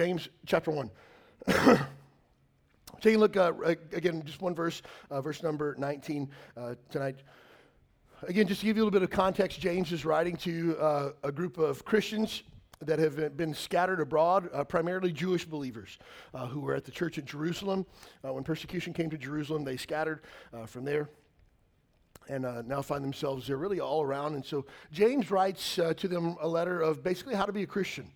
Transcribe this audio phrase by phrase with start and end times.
[0.00, 0.90] James chapter 1.
[3.02, 3.52] Taking a look uh,
[3.92, 7.16] again, just one verse, uh, verse number 19 uh, tonight.
[8.22, 11.10] Again, just to give you a little bit of context, James is writing to uh,
[11.22, 12.44] a group of Christians
[12.80, 15.98] that have been scattered abroad, uh, primarily Jewish believers
[16.32, 17.84] uh, who were at the church at Jerusalem.
[18.22, 20.22] when persecution came to Jerusalem, they scattered
[20.64, 21.10] from there
[22.26, 24.34] and uh, now find themselves there really all around.
[24.34, 27.66] And so James writes uh, to them a letter of basically how to be a
[27.66, 28.10] Christian.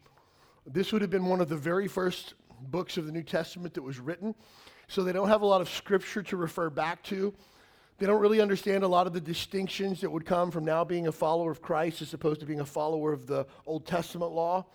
[0.66, 2.34] This would have been one of the very first
[2.70, 4.34] books of the New Testament that was written.
[4.88, 7.34] So they don't have a lot of scripture to refer back to.
[7.98, 11.06] They don't really understand a lot of the distinctions that would come from now being
[11.06, 14.66] a follower of Christ as opposed to being a follower of the Old Testament law.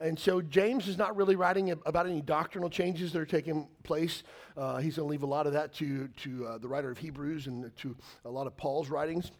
[0.00, 4.22] And so James is not really writing about any doctrinal changes that are taking place.
[4.56, 6.98] Uh, he's going to leave a lot of that to, to uh, the writer of
[6.98, 9.30] Hebrews and to a lot of Paul's writings.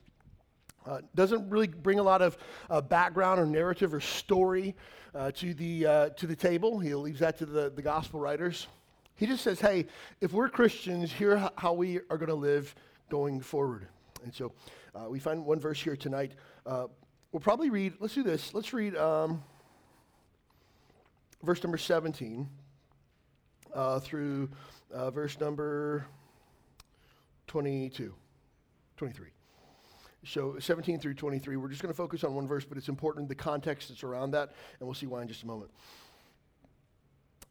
[0.86, 2.36] Uh, doesn't really bring a lot of
[2.68, 4.74] uh, background or narrative or story
[5.14, 6.78] uh, to, the, uh, to the table.
[6.78, 8.66] He leaves that to the, the gospel writers.
[9.16, 9.86] He just says, hey,
[10.20, 12.74] if we're Christians, here how we are going to live
[13.08, 13.86] going forward.
[14.24, 14.52] And so
[14.94, 16.32] uh, we find one verse here tonight.
[16.66, 16.86] Uh,
[17.32, 18.52] we'll probably read, let's do this.
[18.52, 19.42] Let's read um,
[21.42, 22.48] verse number 17
[24.00, 24.50] through
[24.90, 26.06] verse number
[27.46, 28.12] 22,
[28.96, 29.33] 23.
[30.26, 33.28] So 17 through 23, we're just going to focus on one verse, but it's important
[33.28, 35.70] the context that's around that, and we'll see why in just a moment.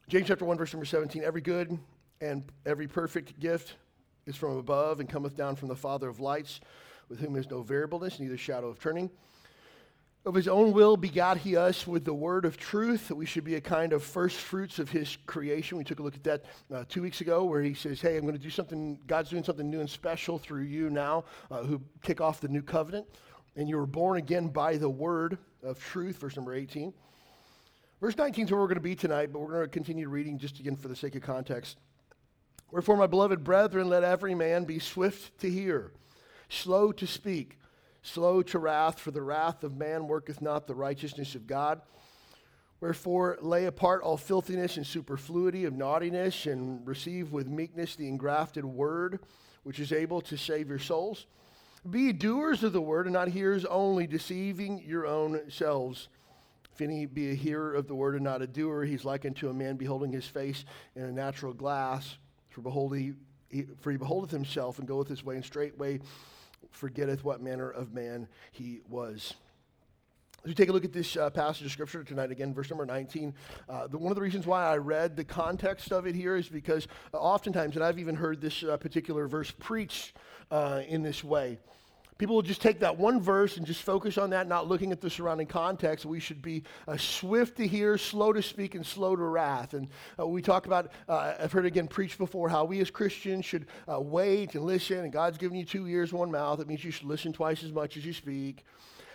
[0.09, 1.77] James chapter 1, verse number 17 Every good
[2.19, 3.75] and every perfect gift
[4.25, 6.61] is from above and cometh down from the Father of lights,
[7.09, 9.09] with whom is no variableness, neither shadow of turning.
[10.25, 13.43] Of his own will begot he us with the word of truth, that we should
[13.43, 15.77] be a kind of first fruits of his creation.
[15.77, 18.21] We took a look at that uh, two weeks ago, where he says, Hey, I'm
[18.21, 21.81] going to do something, God's doing something new and special through you now, uh, who
[22.03, 23.05] kick off the new covenant.
[23.57, 26.93] And you were born again by the word of truth, verse number 18.
[27.99, 30.37] Verse 19 is where we're going to be tonight, but we're going to continue reading
[30.37, 31.77] just again for the sake of context.
[32.71, 35.91] Wherefore, my beloved brethren, let every man be swift to hear,
[36.47, 37.57] slow to speak
[38.03, 41.81] slow to wrath, for the wrath of man worketh not the righteousness of God.
[42.79, 48.65] Wherefore, lay apart all filthiness and superfluity of naughtiness, and receive with meekness the engrafted
[48.65, 49.19] word,
[49.63, 51.25] which is able to save your souls.
[51.89, 56.09] Be doers of the word, and not hearers only, deceiving your own selves.
[56.73, 59.47] If any be a hearer of the word and not a doer, he's like unto
[59.47, 60.65] a man beholding his face
[60.95, 62.17] in a natural glass.
[62.49, 63.13] For behold, he,
[63.49, 65.99] he for he beholdeth himself and goeth his way, and straightway
[66.73, 69.33] forgetteth what manner of man he was.
[70.43, 72.85] As we take a look at this uh, passage of scripture tonight, again, verse number
[72.85, 73.33] 19,
[73.69, 76.49] uh, the, one of the reasons why I read the context of it here is
[76.49, 80.17] because uh, oftentimes, and I've even heard this uh, particular verse preached
[80.51, 81.59] uh, in this way,
[82.17, 85.01] People will just take that one verse and just focus on that, not looking at
[85.01, 86.05] the surrounding context.
[86.05, 89.73] We should be uh, swift to hear, slow to speak, and slow to wrath.
[89.73, 89.87] And
[90.19, 93.67] uh, we talk about, uh, I've heard again preached before, how we as Christians should
[93.91, 94.99] uh, wait and listen.
[94.99, 96.59] And God's given you two ears, one mouth.
[96.59, 98.63] It means you should listen twice as much as you speak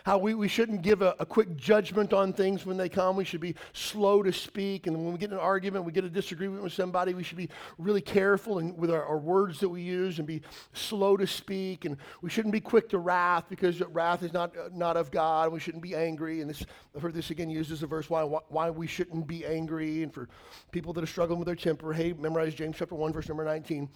[0.09, 3.15] how we, we shouldn't give a, a, quick judgment on things when they come.
[3.15, 4.87] We should be slow to speak.
[4.87, 7.51] And when we get an argument, we get a disagreement with somebody, we should be
[7.77, 10.41] really careful in, with our, our words that we use and be
[10.73, 11.85] slow to speak.
[11.85, 15.53] And we shouldn't be quick to wrath because wrath is not, uh, not of God.
[15.53, 16.41] We shouldn't be angry.
[16.41, 16.65] And this,
[16.97, 20.03] I've heard this again used as a verse why, why we shouldn't be angry.
[20.05, 20.31] And for
[20.71, 23.91] people that are struggling with their temper, hey, memorize James chapter 1, verse number 19.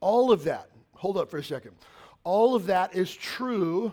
[0.00, 1.72] All of that, hold up for a second.
[2.24, 3.92] All of that is true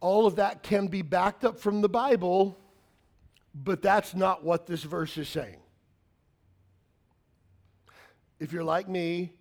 [0.00, 2.58] all of that can be backed up from the Bible,
[3.54, 5.58] but that's not what this verse is saying.
[8.38, 9.32] If you're like me,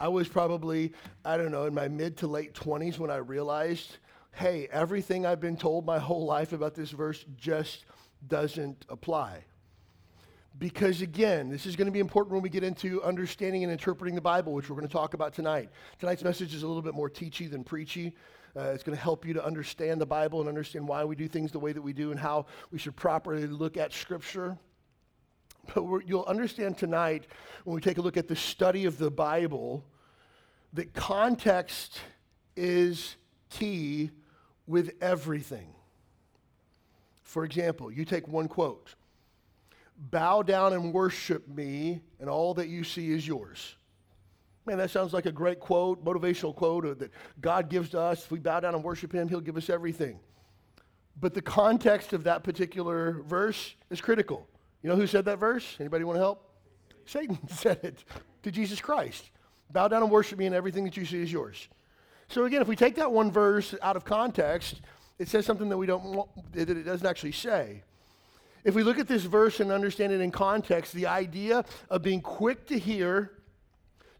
[0.00, 0.92] I was probably,
[1.24, 3.98] I don't know, in my mid to late 20s when I realized,
[4.32, 7.84] hey, everything I've been told my whole life about this verse just
[8.26, 9.44] doesn't apply.
[10.58, 14.14] Because again, this is going to be important when we get into understanding and interpreting
[14.14, 15.70] the Bible, which we're going to talk about tonight.
[15.98, 18.14] Tonight's message is a little bit more teachy than preachy.
[18.56, 21.28] Uh, it's going to help you to understand the Bible and understand why we do
[21.28, 24.58] things the way that we do and how we should properly look at Scripture.
[25.74, 27.26] But you'll understand tonight
[27.64, 29.84] when we take a look at the study of the Bible
[30.72, 32.00] that context
[32.56, 33.16] is
[33.50, 34.10] key
[34.66, 35.74] with everything.
[37.22, 38.94] For example, you take one quote
[39.96, 43.76] bow down and worship me, and all that you see is yours.
[44.66, 47.10] Man, that sounds like a great quote, motivational quote that
[47.40, 48.24] God gives to us.
[48.24, 50.20] If we bow down and worship him, he'll give us everything.
[51.18, 54.46] But the context of that particular verse is critical.
[54.82, 55.76] You know who said that verse?
[55.78, 56.50] Anybody want to help?
[57.04, 58.04] Satan said it
[58.42, 59.30] to Jesus Christ.
[59.70, 61.68] Bow down and worship me, and everything that you see is yours.
[62.28, 64.80] So again, if we take that one verse out of context,
[65.18, 67.82] it says something that we don't want, that it doesn't actually say.
[68.64, 72.20] If we look at this verse and understand it in context, the idea of being
[72.20, 73.32] quick to hear,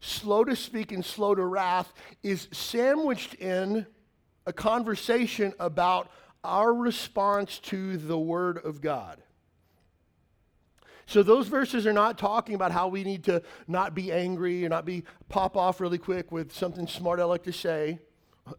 [0.01, 3.85] slow to speak, and slow to wrath is sandwiched in
[4.45, 6.11] a conversation about
[6.43, 9.21] our response to the Word of God.
[11.05, 14.69] So those verses are not talking about how we need to not be angry or
[14.69, 17.99] not be pop off really quick with something smart I like to say.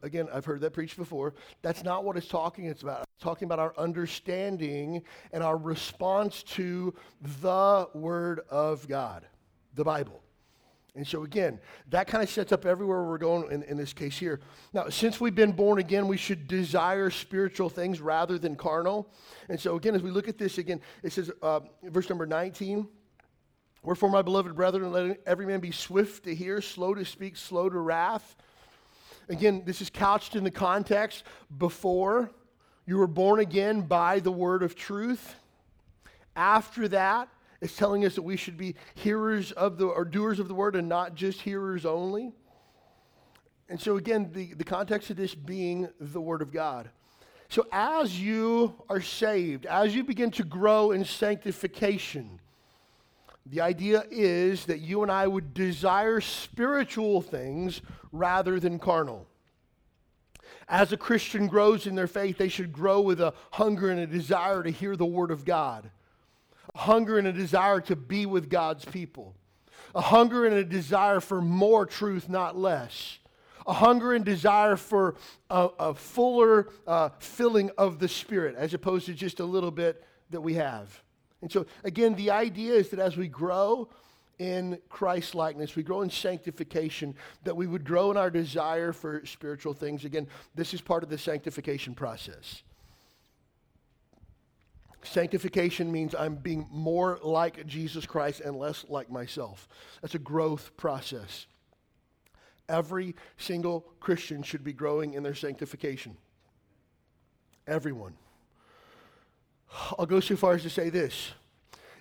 [0.02, 1.34] Again, I've heard that preached before.
[1.62, 3.04] That's not what it's talking it's about.
[3.14, 5.02] It's talking about our understanding
[5.32, 6.94] and our response to
[7.40, 9.26] the word of God,
[9.74, 10.22] the Bible.
[10.94, 11.58] And so, again,
[11.88, 14.40] that kind of sets up everywhere we're going in, in this case here.
[14.74, 19.08] Now, since we've been born again, we should desire spiritual things rather than carnal.
[19.48, 22.86] And so, again, as we look at this again, it says, uh, verse number 19,
[23.84, 27.68] Wherefore, my beloved brethren, let every man be swift to hear, slow to speak, slow
[27.68, 28.36] to wrath.
[29.28, 31.24] Again, this is couched in the context
[31.58, 32.30] before
[32.86, 35.34] you were born again by the word of truth.
[36.36, 37.28] After that,
[37.62, 40.74] it's telling us that we should be hearers of the, or doers of the word
[40.74, 42.32] and not just hearers only.
[43.68, 46.90] And so, again, the, the context of this being the word of God.
[47.48, 52.40] So, as you are saved, as you begin to grow in sanctification,
[53.46, 57.80] the idea is that you and I would desire spiritual things
[58.10, 59.28] rather than carnal.
[60.68, 64.06] As a Christian grows in their faith, they should grow with a hunger and a
[64.08, 65.92] desire to hear the Word of God
[66.74, 69.34] a hunger and a desire to be with God's people,
[69.94, 73.18] a hunger and a desire for more truth, not less,
[73.66, 75.16] a hunger and desire for
[75.50, 80.04] a, a fuller uh, filling of the Spirit as opposed to just a little bit
[80.30, 81.02] that we have.
[81.42, 83.88] And so, again, the idea is that as we grow,
[84.38, 87.14] in Christ likeness, we grow in sanctification,
[87.44, 90.04] that we would grow in our desire for spiritual things.
[90.04, 92.62] Again, this is part of the sanctification process.
[95.04, 99.68] Sanctification means I'm being more like Jesus Christ and less like myself.
[100.00, 101.46] That's a growth process.
[102.68, 106.16] Every single Christian should be growing in their sanctification.
[107.66, 108.14] Everyone.
[109.98, 111.32] I'll go so far as to say this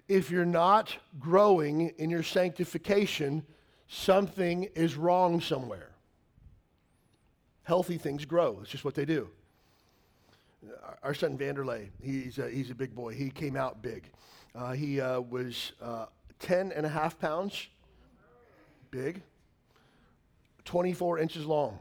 [0.07, 3.43] if you're not growing in your sanctification,
[3.87, 5.89] something is wrong somewhere.
[7.63, 9.29] Healthy things grow, it's just what they do
[11.03, 13.13] our son Vanderlei, he's a, he's a big boy.
[13.13, 14.09] He came out big.
[14.53, 16.05] Uh, he uh, was uh,
[16.39, 17.67] 10 and a half pounds,
[18.91, 19.21] big,
[20.65, 21.79] 24 inches long.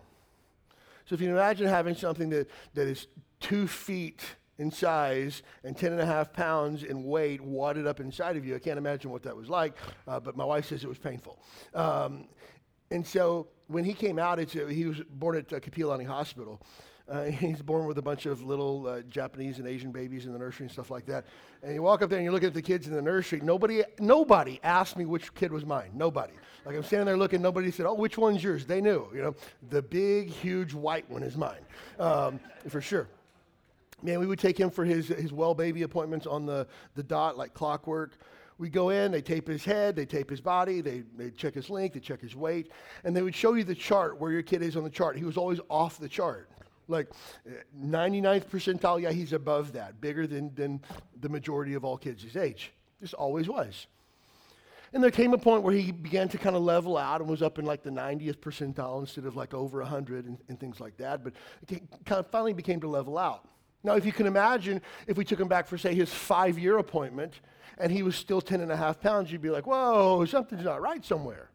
[1.06, 3.08] So if you imagine having something that, that is
[3.40, 4.22] two feet
[4.58, 8.54] in size and 10 and a half pounds in weight wadded up inside of you,
[8.54, 9.74] I can't imagine what that was like,
[10.06, 11.42] uh, but my wife says it was painful.
[11.74, 12.28] Um,
[12.90, 16.60] and so when he came out, it's, he was born at uh, Kapiolani Hospital.
[17.10, 20.38] Uh, he's born with a bunch of little uh, Japanese and Asian babies in the
[20.38, 21.24] nursery and stuff like that.
[21.62, 23.40] And you walk up there and you look at the kids in the nursery.
[23.42, 25.90] Nobody, nobody asked me which kid was mine.
[25.94, 26.32] Nobody.
[26.64, 27.42] Like I'm standing there looking.
[27.42, 29.08] Nobody said, "Oh, which one's yours?" They knew.
[29.14, 29.34] You know,
[29.70, 31.60] the big, huge white one is mine,
[31.98, 32.38] um,
[32.68, 33.08] for sure.
[34.02, 37.38] Man, we would take him for his his well baby appointments on the the dot
[37.38, 38.12] like clockwork.
[38.58, 41.70] We go in, they tape his head, they tape his body, they, they check his
[41.70, 42.70] length, they check his weight,
[43.04, 45.16] and they would show you the chart where your kid is on the chart.
[45.16, 46.50] He was always off the chart
[46.90, 47.08] like
[47.46, 50.80] eh, 99th percentile, yeah, he's above that, bigger than, than
[51.20, 52.72] the majority of all kids his age.
[53.00, 53.86] Just always was.
[54.92, 57.42] And there came a point where he began to kind of level out and was
[57.42, 60.96] up in like the 90th percentile instead of like over 100 and, and things like
[60.96, 61.22] that.
[61.22, 61.34] But
[61.68, 63.48] it kind of finally became to level out.
[63.84, 66.78] Now, if you can imagine, if we took him back for, say, his five year
[66.78, 67.34] appointment
[67.78, 70.82] and he was still 10 and a half pounds, you'd be like, whoa, something's not
[70.82, 71.50] right somewhere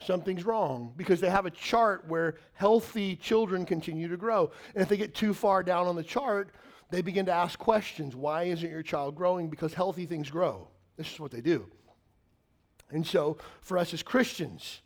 [0.00, 4.50] something's wrong because they have a chart where healthy children continue to grow.
[4.74, 6.50] And if they get too far down on the chart,
[6.90, 8.14] they begin to ask questions.
[8.16, 9.48] Why isn't your child growing?
[9.48, 10.68] Because healthy things grow.
[10.96, 11.66] This is what they do.
[12.90, 14.80] And so, for us as Christians,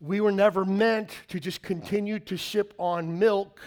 [0.00, 3.60] we were never meant to just continue to sip on milk.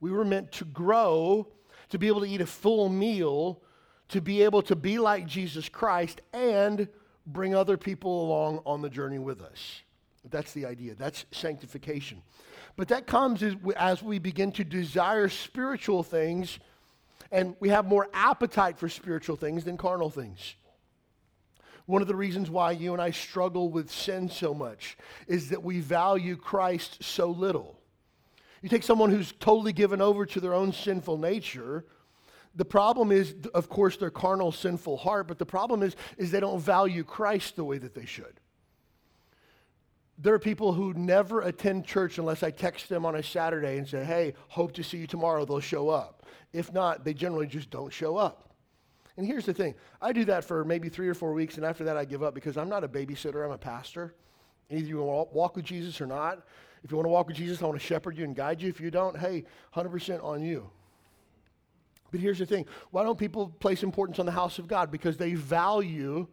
[0.00, 1.48] We were meant to grow,
[1.90, 3.62] to be able to eat a full meal,
[4.08, 6.88] to be able to be like Jesus Christ, and
[7.26, 9.82] bring other people along on the journey with us.
[10.30, 10.94] That's the idea.
[10.94, 12.22] That's sanctification.
[12.76, 16.58] But that comes as, as we begin to desire spiritual things
[17.32, 20.54] and we have more appetite for spiritual things than carnal things.
[21.86, 25.62] One of the reasons why you and I struggle with sin so much is that
[25.62, 27.78] we value Christ so little.
[28.62, 31.84] You take someone who's totally given over to their own sinful nature,
[32.56, 36.40] the problem is, of course, their carnal, sinful heart, but the problem is, is they
[36.40, 38.40] don't value Christ the way that they should.
[40.18, 43.86] There are people who never attend church unless I text them on a Saturday and
[43.86, 45.44] say, hey, hope to see you tomorrow.
[45.44, 46.24] They'll show up.
[46.52, 48.54] If not, they generally just don't show up.
[49.16, 51.84] And here's the thing I do that for maybe three or four weeks, and after
[51.84, 54.14] that, I give up because I'm not a babysitter, I'm a pastor.
[54.70, 56.44] Either you want to walk with Jesus or not.
[56.82, 58.68] If you want to walk with Jesus, I want to shepherd you and guide you.
[58.68, 59.44] If you don't, hey,
[59.74, 60.70] 100% on you.
[62.10, 64.90] But here's the thing why don't people place importance on the house of God?
[64.90, 66.26] Because they value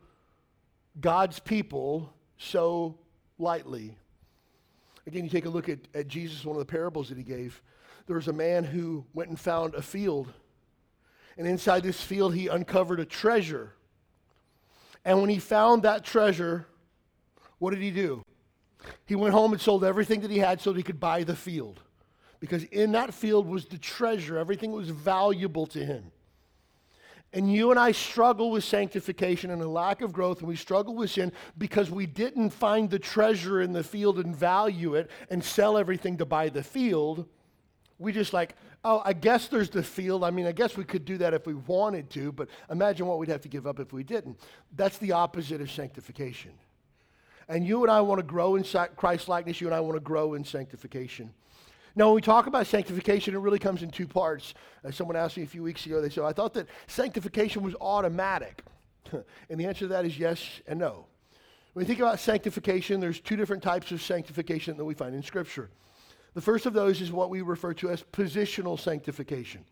[0.99, 2.97] God's people so
[3.43, 3.95] lightly.
[5.05, 7.61] Again, you take a look at, at Jesus, one of the parables that he gave.
[8.07, 10.33] There was a man who went and found a field
[11.37, 13.73] and inside this field, he uncovered a treasure.
[15.03, 16.67] And when he found that treasure,
[17.59, 18.23] what did he do?
[19.05, 21.35] He went home and sold everything that he had so that he could buy the
[21.35, 21.79] field.
[22.39, 26.11] Because in that field was the treasure, everything was valuable to him.
[27.33, 30.93] And you and I struggle with sanctification and a lack of growth, and we struggle
[30.93, 35.43] with sin because we didn't find the treasure in the field and value it and
[35.43, 37.27] sell everything to buy the field.
[37.97, 40.23] We just like, oh, I guess there's the field.
[40.23, 43.17] I mean, I guess we could do that if we wanted to, but imagine what
[43.17, 44.39] we'd have to give up if we didn't.
[44.75, 46.51] That's the opposite of sanctification.
[47.47, 48.63] And you and I want to grow in
[48.95, 49.59] Christ likeness.
[49.59, 51.33] You and I want to grow in sanctification.
[51.95, 54.55] Now, when we talk about sanctification, it really comes in two parts.
[54.83, 57.75] As someone asked me a few weeks ago, they said, I thought that sanctification was
[57.79, 58.63] automatic.
[59.11, 61.05] and the answer to that is yes and no.
[61.73, 65.21] When we think about sanctification, there's two different types of sanctification that we find in
[65.21, 65.69] Scripture.
[66.33, 69.63] The first of those is what we refer to as positional sanctification.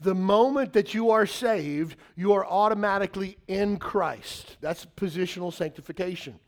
[0.00, 4.56] The moment that you are saved, you are automatically in Christ.
[4.62, 6.40] That's positional sanctification.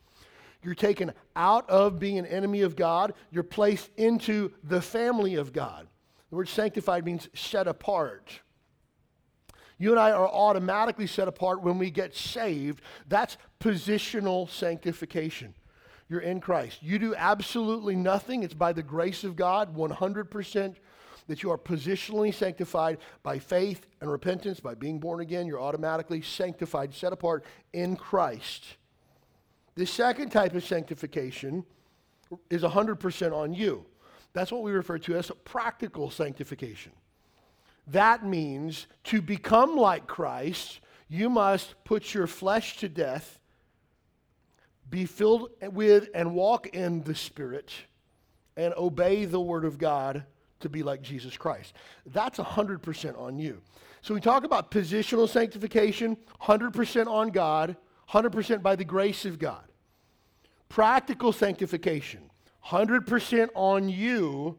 [0.62, 5.52] You're taken out of being an enemy of God, you're placed into the family of
[5.52, 5.88] God.
[6.30, 8.40] The word sanctified means set apart.
[9.78, 12.80] You and I are automatically set apart when we get saved.
[13.08, 15.54] That's positional sanctification
[16.12, 16.82] you're in Christ.
[16.82, 18.42] You do absolutely nothing.
[18.42, 20.76] It's by the grace of God, 100%
[21.26, 25.46] that you are positionally sanctified by faith and repentance, by being born again.
[25.46, 28.76] You're automatically sanctified, set apart in Christ.
[29.74, 31.64] The second type of sanctification
[32.50, 33.84] is 100% on you.
[34.32, 36.92] That's what we refer to as practical sanctification.
[37.88, 43.38] That means to become like Christ, you must put your flesh to death
[44.92, 47.72] be filled with and walk in the Spirit
[48.56, 50.24] and obey the Word of God
[50.60, 51.72] to be like Jesus Christ.
[52.06, 53.60] That's 100% on you.
[54.02, 57.76] So we talk about positional sanctification, 100% on God,
[58.10, 59.64] 100% by the grace of God.
[60.68, 62.30] Practical sanctification,
[62.66, 64.58] 100% on you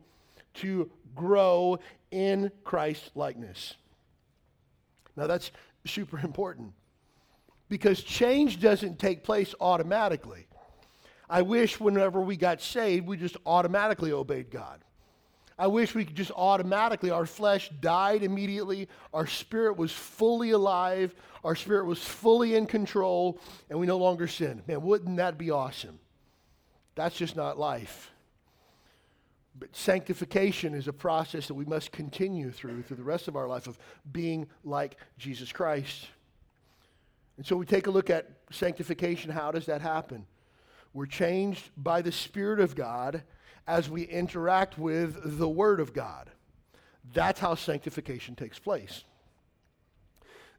[0.55, 1.79] to grow
[2.11, 3.75] in Christ likeness.
[5.15, 5.51] Now that's
[5.85, 6.73] super important
[7.69, 10.47] because change doesn't take place automatically.
[11.29, 14.82] I wish whenever we got saved, we just automatically obeyed God.
[15.63, 21.15] I wish we could just automatically, our flesh died immediately, our spirit was fully alive,
[21.41, 23.39] our spirit was fully in control,
[23.69, 24.67] and we no longer sinned.
[24.67, 25.99] Man, wouldn't that be awesome?
[26.95, 28.11] That's just not life.
[29.57, 33.47] But sanctification is a process that we must continue through through the rest of our
[33.47, 33.79] life of
[34.11, 36.07] being like Jesus Christ.
[37.37, 39.31] And so we take a look at sanctification.
[39.31, 40.25] How does that happen?
[40.93, 43.23] We're changed by the Spirit of God
[43.67, 46.29] as we interact with the Word of God.
[47.13, 49.03] That's how sanctification takes place.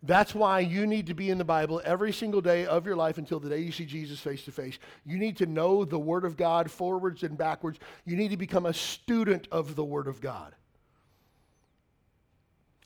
[0.03, 3.17] That's why you need to be in the Bible every single day of your life
[3.17, 4.79] until the day you see Jesus face to face.
[5.07, 7.79] You need to know the Word of God forwards and backwards.
[8.05, 10.55] You need to become a student of the Word of God.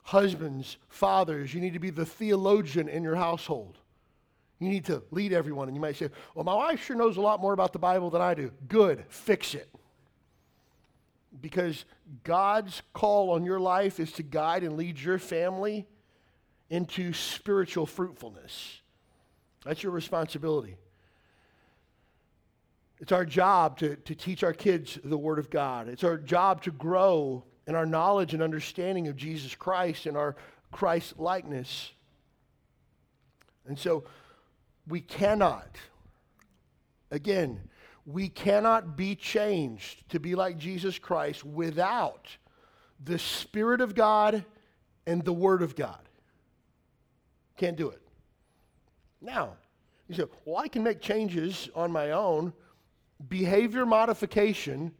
[0.04, 3.78] Husbands, fathers, you need to be the theologian in your household.
[4.60, 5.68] You need to lead everyone.
[5.68, 8.10] And you might say, Well, my wife sure knows a lot more about the Bible
[8.10, 8.52] than I do.
[8.68, 9.68] Good, fix it.
[11.40, 11.84] Because
[12.24, 15.86] God's call on your life is to guide and lead your family
[16.70, 18.80] into spiritual fruitfulness.
[19.64, 20.76] That's your responsibility.
[23.00, 25.88] It's our job to, to teach our kids the Word of God.
[25.88, 30.36] It's our job to grow in our knowledge and understanding of Jesus Christ and our
[30.72, 31.92] Christ likeness.
[33.66, 34.04] And so
[34.88, 35.76] we cannot,
[37.10, 37.60] again,
[38.08, 42.26] we cannot be changed to be like Jesus Christ without
[43.04, 44.46] the Spirit of God
[45.06, 46.00] and the Word of God.
[47.58, 48.00] Can't do it.
[49.20, 49.56] Now,
[50.08, 52.54] You say, well, I can make changes on my own.
[53.28, 54.92] Behavior modification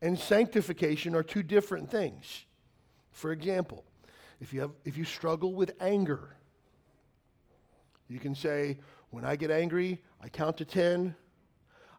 [0.00, 2.46] and sanctification are two different things.
[3.10, 3.84] For example,
[4.40, 6.34] if you, have, if you struggle with anger,
[8.08, 8.78] you can say,
[9.10, 11.14] when I get angry, I count to 10,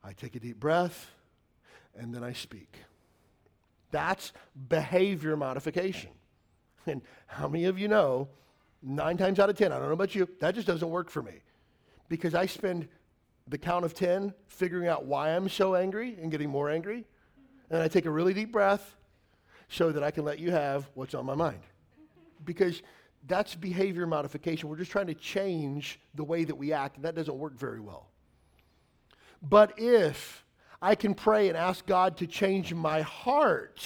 [0.05, 1.09] I take a deep breath,
[1.97, 2.77] and then I speak.
[3.89, 4.33] That's
[4.69, 6.11] behavior modification.
[6.85, 8.27] And how many of you know,
[8.83, 11.23] nine times out of 10, I don't know about you, that just doesn't work for
[11.23, 11.41] me.
[12.07, 12.87] Because I spend
[13.47, 17.05] the count of 10 figuring out why I'm so angry and getting more angry.
[17.71, 18.95] And I take a really deep breath
[19.69, 21.61] so that I can let you have what's on my mind.
[22.43, 22.83] Because
[23.27, 24.69] that's behavior modification.
[24.69, 27.79] We're just trying to change the way that we act, and that doesn't work very
[27.79, 28.11] well.
[29.47, 30.43] But if
[30.81, 33.85] I can pray and ask God to change my heart,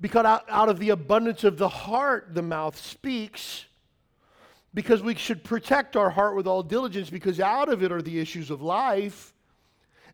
[0.00, 3.64] because out, of the abundance of the heart, the mouth speaks,
[4.74, 8.18] because we should protect our heart with all diligence, because out of it are the
[8.18, 9.32] issues of life.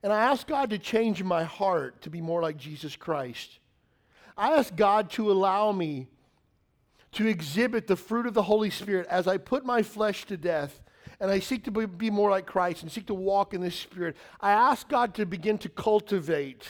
[0.04, 3.58] And I ask God to change my heart to be more like Jesus Christ.
[4.36, 6.06] I ask God to allow me
[7.12, 10.80] to exhibit the fruit of the Holy Spirit as I put my flesh to death
[11.22, 14.16] and I seek to be more like Christ and seek to walk in the Spirit.
[14.40, 16.66] I ask God to begin to cultivate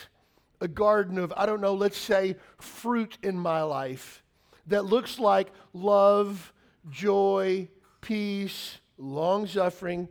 [0.61, 4.21] a garden of, I don't know, let's say fruit in my life
[4.67, 6.53] that looks like love,
[6.91, 7.67] joy,
[7.99, 10.07] peace, long suffering.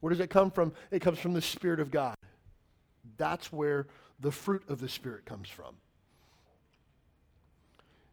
[0.00, 0.72] Where does it come from?
[0.90, 2.16] It comes from the Spirit of God.
[3.18, 3.86] That's where
[4.18, 5.76] the fruit of the Spirit comes from.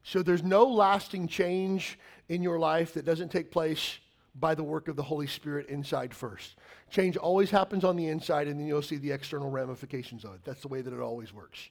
[0.04, 1.98] So there's no lasting change
[2.28, 4.00] in your life that doesn't take place
[4.36, 6.56] by the work of the Holy Spirit inside first.
[6.90, 10.42] Change always happens on the inside, and then you'll see the external ramifications of it.
[10.44, 11.70] That's the way that it always works.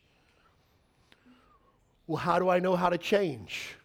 [2.07, 3.77] Well, how do I know how to change?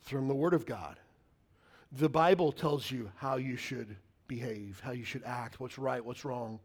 [0.00, 0.98] From the Word of God.
[1.92, 3.96] The Bible tells you how you should
[4.28, 6.58] behave, how you should act, what's right, what's wrong.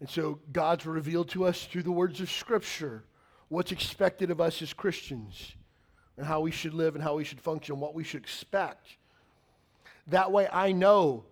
[0.00, 3.04] And so God's revealed to us through the words of Scripture
[3.48, 5.54] what's expected of us as Christians
[6.16, 8.97] and how we should live and how we should function, what we should expect.
[10.08, 11.24] That way I know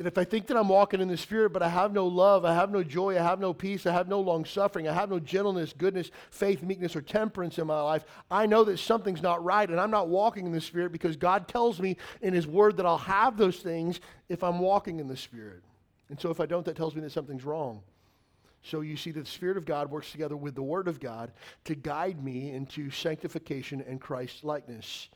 [0.00, 2.46] that if I think that I'm walking in the Spirit, but I have no love,
[2.46, 5.10] I have no joy, I have no peace, I have no long suffering, I have
[5.10, 9.44] no gentleness, goodness, faith, meekness, or temperance in my life, I know that something's not
[9.44, 12.78] right and I'm not walking in the Spirit because God tells me in His Word
[12.78, 15.62] that I'll have those things if I'm walking in the Spirit.
[16.08, 17.82] And so if I don't, that tells me that something's wrong.
[18.62, 21.30] So you see that the Spirit of God works together with the Word of God
[21.64, 25.10] to guide me into sanctification and Christ likeness.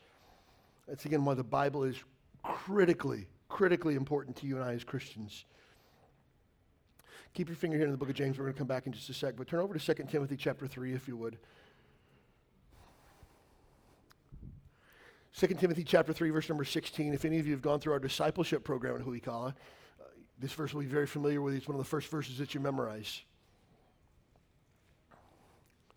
[0.86, 1.96] That's again why the Bible is
[2.44, 5.44] critically, critically important to you and I as Christians.
[7.32, 8.38] Keep your finger here in the book of James.
[8.38, 9.34] We're going to come back in just a sec.
[9.36, 11.36] But turn over to 2 Timothy chapter 3, if you would.
[15.36, 17.12] 2 Timothy chapter 3, verse number 16.
[17.12, 20.04] If any of you have gone through our discipleship program at Huikala, uh,
[20.38, 21.58] this verse will be very familiar with you.
[21.58, 23.22] It's one of the first verses that you memorize.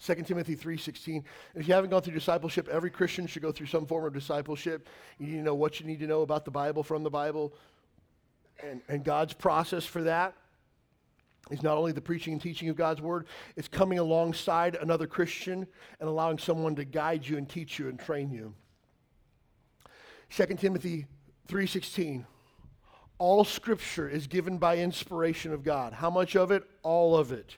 [0.05, 1.23] 2 Timothy 3.16.
[1.55, 4.87] If you haven't gone through discipleship, every Christian should go through some form of discipleship.
[5.17, 7.53] You need to know what you need to know about the Bible from the Bible.
[8.63, 10.35] And, and God's process for that
[11.49, 15.65] is not only the preaching and teaching of God's word, it's coming alongside another Christian
[15.99, 18.53] and allowing someone to guide you and teach you and train you.
[20.29, 21.07] 2 Timothy
[21.47, 22.25] 3.16.
[23.17, 25.93] All scripture is given by inspiration of God.
[25.93, 26.63] How much of it?
[26.83, 27.57] All of it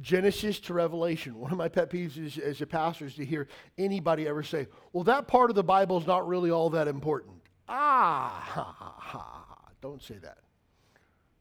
[0.00, 1.38] Genesis to Revelation.
[1.38, 4.66] One of my pet peeves is, as a pastor is to hear anybody ever say,
[4.92, 7.36] well, that part of the Bible is not really all that important.
[7.68, 9.44] Ah, ha, ha, ha.
[9.80, 10.38] Don't say that.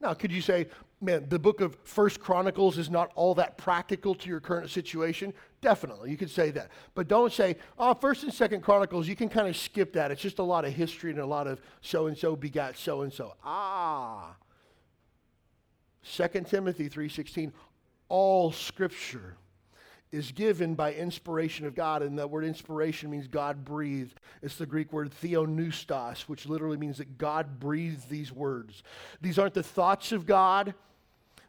[0.01, 0.67] Now, could you say,
[0.99, 5.31] man, the book of First Chronicles is not all that practical to your current situation?
[5.61, 6.71] Definitely, you could say that.
[6.95, 10.09] But don't say, oh, First and Second Chronicles, you can kind of skip that.
[10.09, 13.01] It's just a lot of history and a lot of so and so begat so
[13.01, 13.35] and so.
[13.43, 14.35] Ah.
[16.03, 17.51] 2 Timothy 3:16
[18.11, 19.37] all scripture
[20.11, 22.01] is given by inspiration of God.
[22.01, 24.19] And that word inspiration means God breathed.
[24.41, 28.83] It's the Greek word theopneustos, which literally means that God breathed these words.
[29.21, 30.73] These aren't the thoughts of God.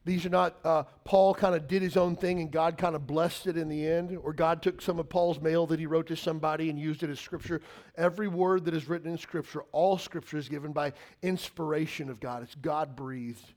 [0.05, 3.09] These are not, uh, Paul kind of did his own thing and God kind of
[3.09, 6.07] blessed it in the end, or God took some of Paul's mail that he wrote
[6.09, 7.61] to somebody and used it as scripture.
[7.97, 12.45] Every word that is written in scripture, all scripture is given by inspiration of God.
[12.45, 13.53] It's God breathed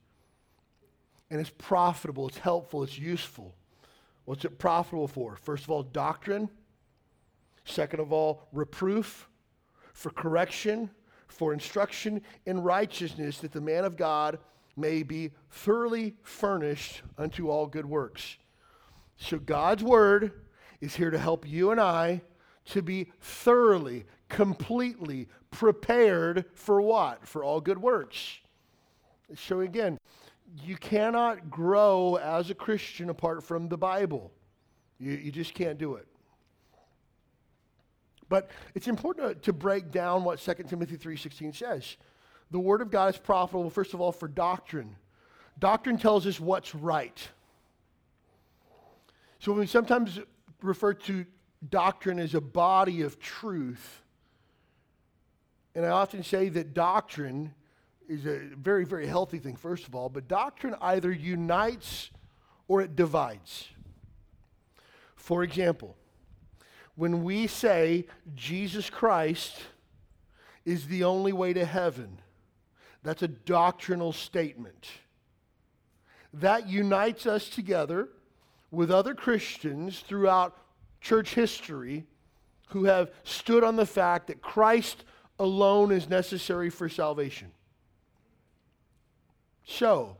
[1.30, 3.54] and it's profitable, it's helpful, it's useful.
[4.24, 5.36] What's it profitable for?
[5.36, 6.48] First of all, doctrine.
[7.64, 9.28] Second of all, reproof,
[9.92, 10.90] for correction,
[11.26, 14.38] for instruction in righteousness, that the man of God
[14.76, 18.36] may be thoroughly furnished unto all good works.
[19.16, 20.32] So God's word
[20.80, 22.20] is here to help you and I
[22.66, 27.26] to be thoroughly, completely prepared for what?
[27.26, 28.38] For all good works.
[29.34, 29.98] So, again,
[30.64, 34.32] you cannot grow as a Christian apart from the Bible.
[34.98, 36.06] You, you just can't do it.
[38.28, 41.96] But it's important to, to break down what 2 Timothy 3.16 says.
[42.50, 44.96] The Word of God is profitable, first of all, for doctrine.
[45.58, 47.28] Doctrine tells us what's right.
[49.38, 50.18] So when we sometimes
[50.62, 51.26] refer to
[51.68, 54.02] doctrine as a body of truth,
[55.74, 57.54] and I often say that doctrine
[58.08, 62.10] is a very, very healthy thing, first of all, but doctrine either unites
[62.68, 63.68] or it divides.
[65.14, 65.96] For example,
[66.94, 69.62] when we say Jesus Christ
[70.64, 72.20] is the only way to heaven,
[73.02, 74.88] that's a doctrinal statement.
[76.32, 78.08] That unites us together
[78.70, 80.56] with other Christians throughout
[81.00, 82.04] church history
[82.68, 85.04] who have stood on the fact that Christ
[85.38, 87.52] alone is necessary for salvation.
[89.66, 90.16] So,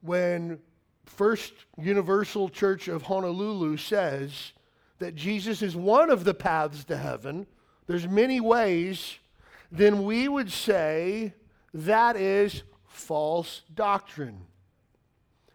[0.00, 0.58] when
[1.04, 4.52] First Universal Church of Honolulu says
[4.98, 7.46] that Jesus is one of the paths to heaven,
[7.86, 9.18] there's many ways,
[9.70, 11.34] then we would say
[11.74, 14.40] that is false doctrine.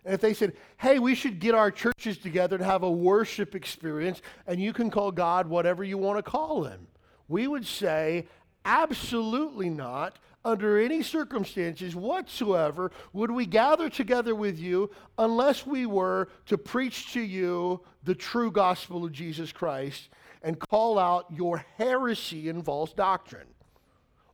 [0.05, 3.55] And if they said, hey, we should get our churches together and have a worship
[3.55, 6.87] experience, and you can call God whatever you want to call him,
[7.27, 8.27] we would say,
[8.65, 10.17] absolutely not.
[10.43, 17.13] Under any circumstances whatsoever would we gather together with you unless we were to preach
[17.13, 20.09] to you the true gospel of Jesus Christ
[20.41, 23.47] and call out your heresy and false doctrine.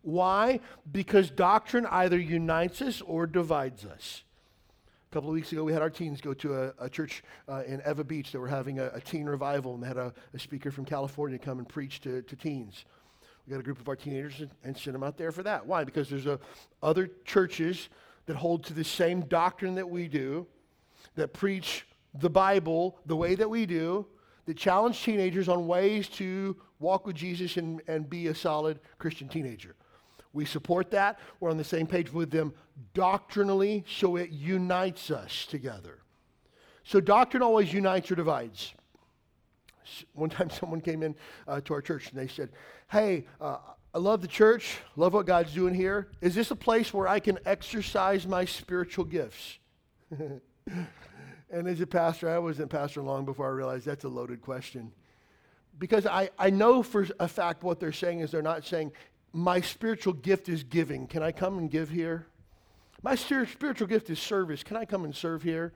[0.01, 0.61] Why?
[0.89, 4.23] Because doctrine either unites us or divides us.
[5.09, 7.63] A couple of weeks ago, we had our teens go to a, a church uh,
[7.67, 10.39] in Ewa Beach that were having a, a teen revival, and they had a, a,
[10.39, 12.85] speaker from California come and preach to, to teens.
[13.47, 15.65] We got a group of our teenagers and, and sent them out there for that.
[15.65, 15.85] Why?
[15.85, 16.37] Because there's a,
[16.83, 17.87] other churches
[18.25, 20.45] that hold to the same doctrine that we do,
[21.15, 24.05] that preach the Bible the way that we do,
[24.45, 29.29] that challenge teenagers on ways to walk with Jesus and, and be a solid Christian
[29.29, 29.75] teenager.
[30.33, 31.19] We support that.
[31.39, 32.53] We're on the same page with them
[32.93, 35.99] doctrinally, so it unites us together.
[36.83, 38.73] So doctrine always unites or divides.
[40.13, 41.15] One time someone came in
[41.47, 42.49] uh, to our church and they said,
[42.89, 43.57] Hey, uh,
[43.93, 46.09] I love the church, love what God's doing here.
[46.21, 49.59] Is this a place where I can exercise my spiritual gifts?
[50.11, 50.41] and
[51.49, 54.91] as a pastor, I wasn't pastor long before I realized that's a loaded question.
[55.79, 58.91] Because I, I know for a fact what they're saying is they're not saying,
[59.33, 61.07] my spiritual gift is giving.
[61.07, 62.27] Can I come and give here?
[63.03, 64.63] My spiritual gift is service.
[64.63, 65.73] Can I come and serve here?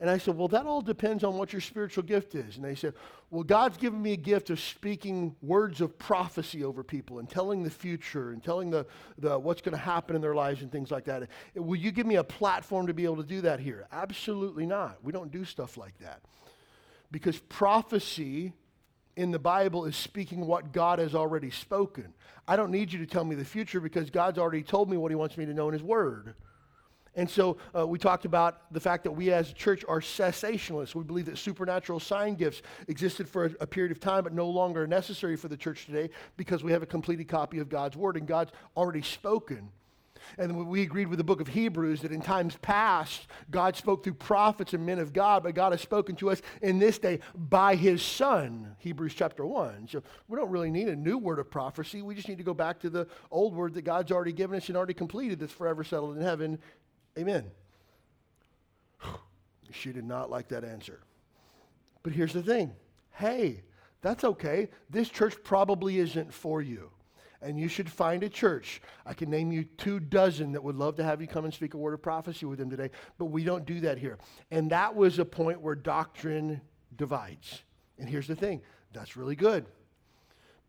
[0.00, 2.56] And I said, Well, that all depends on what your spiritual gift is.
[2.56, 2.94] And they said,
[3.30, 7.62] Well, God's given me a gift of speaking words of prophecy over people and telling
[7.62, 8.86] the future and telling the,
[9.18, 11.28] the what's going to happen in their lives and things like that.
[11.54, 13.86] Will you give me a platform to be able to do that here?
[13.92, 14.98] Absolutely not.
[15.02, 16.20] We don't do stuff like that.
[17.10, 18.52] Because prophecy
[19.16, 22.12] in the Bible is speaking what God has already spoken.
[22.48, 25.12] I don't need you to tell me the future because God's already told me what
[25.12, 26.34] He wants me to know in His Word.
[27.16, 30.94] And so uh, we talked about the fact that we as a church are cessationalists.
[30.94, 34.48] We believe that supernatural sign gifts existed for a, a, period of time, but no
[34.48, 38.16] longer necessary for the church today because we have a completed copy of God's Word
[38.16, 39.70] and God's already spoken.
[40.38, 44.14] And we agreed with the book of Hebrews that in times past, God spoke through
[44.14, 47.76] prophets and men of God, but God has spoken to us in this day by
[47.76, 49.88] his Son, Hebrews chapter 1.
[49.90, 52.02] So we don't really need a new word of prophecy.
[52.02, 54.68] We just need to go back to the old word that God's already given us
[54.68, 56.58] and already completed that's forever settled in heaven.
[57.18, 57.50] Amen.
[59.72, 61.00] She did not like that answer.
[62.04, 62.72] But here's the thing
[63.10, 63.62] hey,
[64.02, 64.68] that's okay.
[64.88, 66.90] This church probably isn't for you
[67.44, 68.80] and you should find a church.
[69.04, 71.74] I can name you two dozen that would love to have you come and speak
[71.74, 74.18] a word of prophecy with them today, but we don't do that here.
[74.50, 76.62] And that was a point where doctrine
[76.96, 77.62] divides.
[77.98, 79.66] And here's the thing that's really good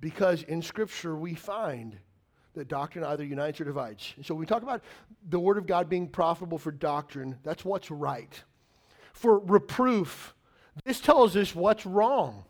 [0.01, 1.97] because in Scripture we find
[2.55, 4.13] that doctrine either unites or divides.
[4.15, 4.81] And so when we talk about
[5.29, 8.43] the Word of God being profitable for doctrine, that's what's right.
[9.13, 10.33] For reproof,
[10.83, 12.43] this tells us what's wrong.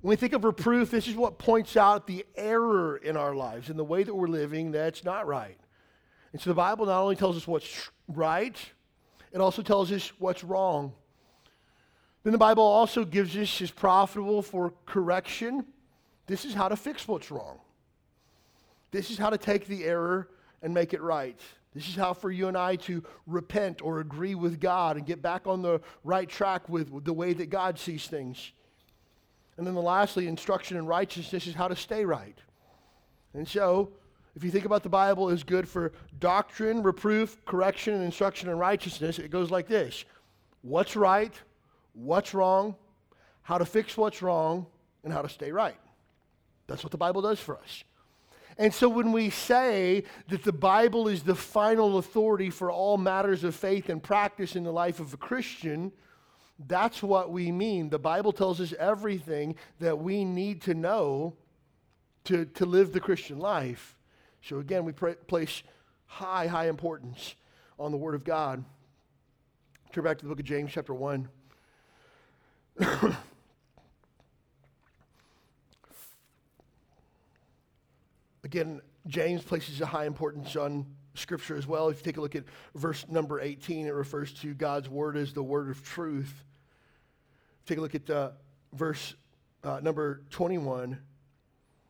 [0.00, 3.70] When we think of reproof, this is what points out the error in our lives
[3.70, 5.58] and the way that we're living that's not right.
[6.32, 8.56] And so the Bible not only tells us what's right,
[9.32, 10.92] it also tells us what's wrong.
[12.22, 15.64] Then the Bible also gives us is profitable for correction.
[16.26, 17.58] This is how to fix what's wrong.
[18.96, 20.30] This is how to take the error
[20.62, 21.38] and make it right.
[21.74, 25.20] This is how for you and I to repent or agree with God and get
[25.20, 28.52] back on the right track with the way that God sees things.
[29.58, 32.38] And then the lastly, instruction in righteousness is how to stay right.
[33.34, 33.92] And so,
[34.34, 38.56] if you think about the Bible is good for doctrine, reproof, correction, and instruction in
[38.56, 40.06] righteousness, it goes like this
[40.62, 41.34] what's right,
[41.92, 42.74] what's wrong,
[43.42, 44.64] how to fix what's wrong,
[45.04, 45.76] and how to stay right.
[46.66, 47.84] That's what the Bible does for us.
[48.58, 53.44] And so when we say that the Bible is the final authority for all matters
[53.44, 55.92] of faith and practice in the life of a Christian,
[56.66, 57.90] that's what we mean.
[57.90, 61.34] The Bible tells us everything that we need to know
[62.24, 63.96] to, to live the Christian life.
[64.42, 65.62] So again, we place
[66.06, 67.34] high, high importance
[67.78, 68.64] on the Word of God.
[69.92, 71.28] Turn back to the book of James, chapter 1.
[78.46, 81.88] Again, James places a high importance on Scripture as well.
[81.88, 82.44] If you take a look at
[82.76, 86.44] verse number 18, it refers to God's Word as the Word of truth.
[87.66, 88.30] Take a look at uh,
[88.72, 89.16] verse
[89.64, 90.96] uh, number 21.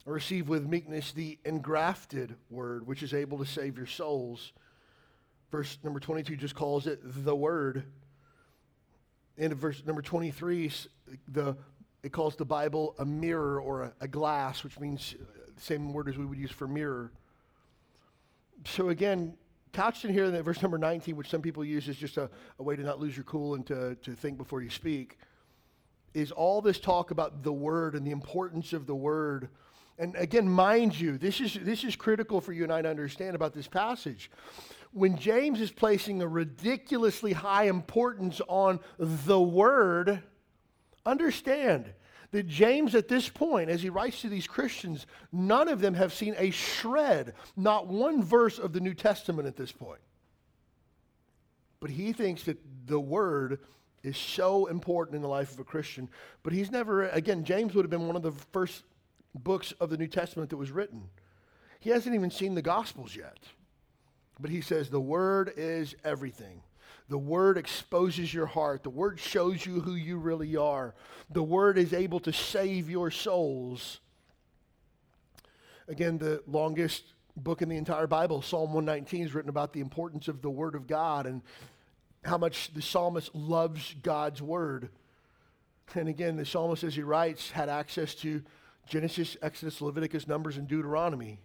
[0.07, 4.55] Receive with meekness the engrafted Word, which is able to save your souls.
[5.51, 7.85] Verse number 22 just calls it the Word.
[9.37, 10.73] And verse number 23,
[11.29, 11.55] the,
[12.03, 15.15] it calls the Bible a mirror or a, a glass, which means
[15.59, 17.13] same word as we would use for mirror.
[18.65, 19.35] So again,
[19.73, 22.63] couched in here in verse number 19, which some people use as just a, a
[22.63, 25.19] way to not lose your cool and to, to think before you speak,
[26.15, 29.51] is all this talk about the word and the importance of the word.
[29.99, 33.35] And again, mind you, this is, this is critical for you and I to understand
[33.35, 34.31] about this passage.
[34.93, 40.23] When James is placing a ridiculously high importance on the word,
[41.05, 41.93] understand
[42.33, 46.13] that James, at this point, as he writes to these Christians, none of them have
[46.13, 50.01] seen a shred, not one verse of the New Testament at this point.
[51.81, 53.61] But he thinks that the Word
[54.03, 56.09] is so important in the life of a Christian.
[56.43, 58.85] But he's never, again, James would have been one of the first
[59.35, 61.09] books of the New Testament that was written.
[61.81, 63.39] He hasn't even seen the Gospels yet.
[64.39, 66.63] But he says the Word is everything.
[67.09, 68.83] The Word exposes your heart.
[68.83, 70.95] The Word shows you who you really are.
[71.31, 74.01] The Word is able to save your souls.
[75.89, 77.05] Again, the longest
[77.37, 80.75] book in the entire Bible, Psalm 119, is written about the importance of the Word
[80.75, 81.43] of God and
[82.25, 84.89] how much the psalmist loves God's Word.
[85.95, 88.43] And again, the psalmist, as he writes, had access to
[88.89, 91.39] Genesis, Exodus, Leviticus, Numbers, and Deuteronomy.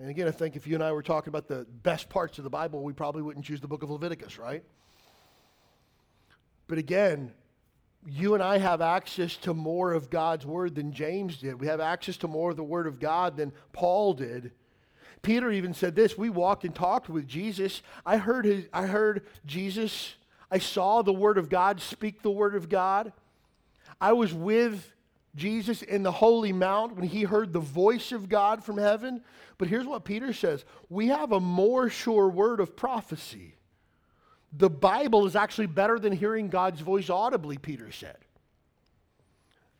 [0.00, 2.44] And again, I think if you and I were talking about the best parts of
[2.44, 4.64] the Bible, we probably wouldn't choose the book of Leviticus, right?
[6.66, 7.32] But again,
[8.06, 11.60] you and I have access to more of God's word than James did.
[11.60, 14.52] We have access to more of the word of God than Paul did.
[15.22, 17.80] Peter even said this, we walked and talked with Jesus.
[18.04, 20.14] I heard his, I heard Jesus.
[20.50, 23.12] I saw the word of God speak the word of God.
[24.00, 24.92] I was with
[25.36, 29.22] Jesus in the holy mount when he heard the voice of God from heaven.
[29.58, 33.56] But here's what Peter says we have a more sure word of prophecy.
[34.56, 38.18] The Bible is actually better than hearing God's voice audibly, Peter said.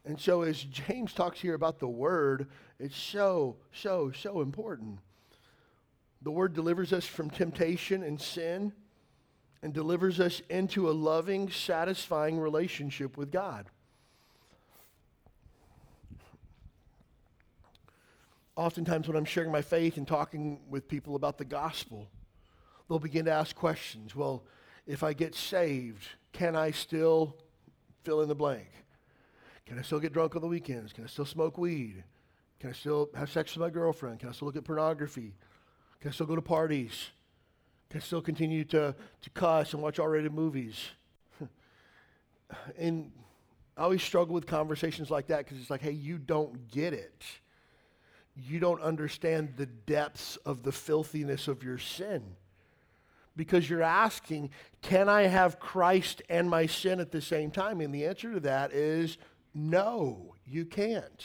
[0.05, 4.99] And so, as James talks here about the word, it's so, so, so important.
[6.23, 8.73] The word delivers us from temptation and sin
[9.63, 13.71] and delivers us into a loving, satisfying relationship with God.
[18.57, 22.09] Oftentimes when I'm sharing my faith and talking with people about the gospel,
[22.89, 24.15] they'll begin to ask questions.
[24.15, 24.45] Well,
[24.87, 27.37] if I get saved, can I still
[28.03, 28.69] fill in the blank?
[29.67, 30.93] Can I still get drunk on the weekends?
[30.93, 32.05] Can I still smoke weed?
[32.61, 34.21] Can I still have sex with my girlfriend?
[34.21, 35.35] Can I still look at pornography?
[36.01, 37.11] Can I still go to parties?
[37.89, 40.91] Can I still continue to, to cuss and watch R rated movies?
[42.79, 43.11] and
[43.77, 47.25] I always struggle with conversations like that because it's like, hey, you don't get it
[48.37, 52.23] you don't understand the depths of the filthiness of your sin.
[53.37, 54.51] Because you're asking,
[54.83, 57.81] can I have Christ and my sin at the same time?
[57.81, 59.19] And the answer to that is
[59.55, 61.25] no, you can't.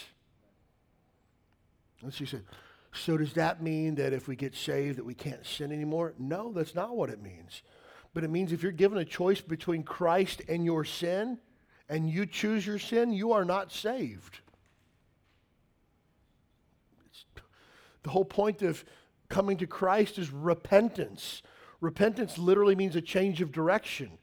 [2.01, 2.43] And she said,
[2.91, 6.13] so does that mean that if we get saved that we can't sin anymore?
[6.17, 7.61] No, that's not what it means.
[8.13, 11.37] But it means if you're given a choice between Christ and your sin,
[11.89, 14.39] and you choose your sin, you are not saved.
[18.03, 18.83] The whole point of
[19.29, 21.41] coming to Christ is repentance.
[21.81, 24.17] Repentance literally means a change of direction.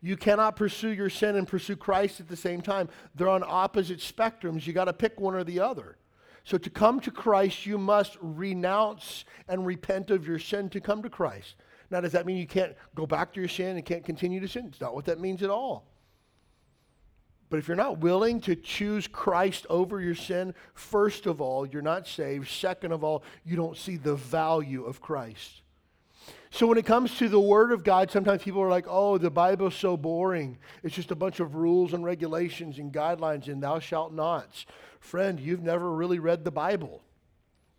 [0.00, 2.88] You cannot pursue your sin and pursue Christ at the same time.
[3.14, 4.66] They're on opposite spectrums.
[4.66, 5.98] You got to pick one or the other.
[6.44, 11.02] So to come to Christ, you must renounce and repent of your sin to come
[11.02, 11.56] to Christ.
[11.90, 14.48] Now, does that mean you can't go back to your sin and can't continue to
[14.48, 14.66] sin?
[14.68, 15.89] It's not what that means at all.
[17.50, 21.82] But if you're not willing to choose Christ over your sin, first of all, you're
[21.82, 22.48] not saved.
[22.48, 25.62] Second of all, you don't see the value of Christ.
[26.52, 29.30] So when it comes to the Word of God, sometimes people are like, oh, the
[29.30, 30.58] Bible's so boring.
[30.84, 34.64] It's just a bunch of rules and regulations and guidelines and thou shalt nots.
[35.00, 37.02] Friend, you've never really read the Bible.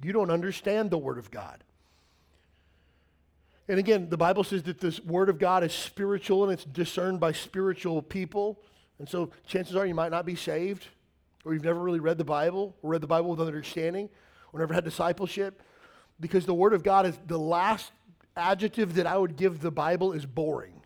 [0.03, 1.63] You don't understand the Word of God.
[3.67, 7.19] And again, the Bible says that this Word of God is spiritual and it's discerned
[7.19, 8.59] by spiritual people.
[9.01, 10.87] And so chances are you might not be saved,
[11.43, 14.09] or you've never really read the Bible, or read the Bible with understanding,
[14.53, 15.63] or never had discipleship,
[16.19, 17.91] because the Word of God is the last
[18.37, 20.83] adjective that I would give the Bible is boring.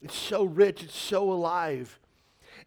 [0.00, 1.98] It's so rich, it's so alive.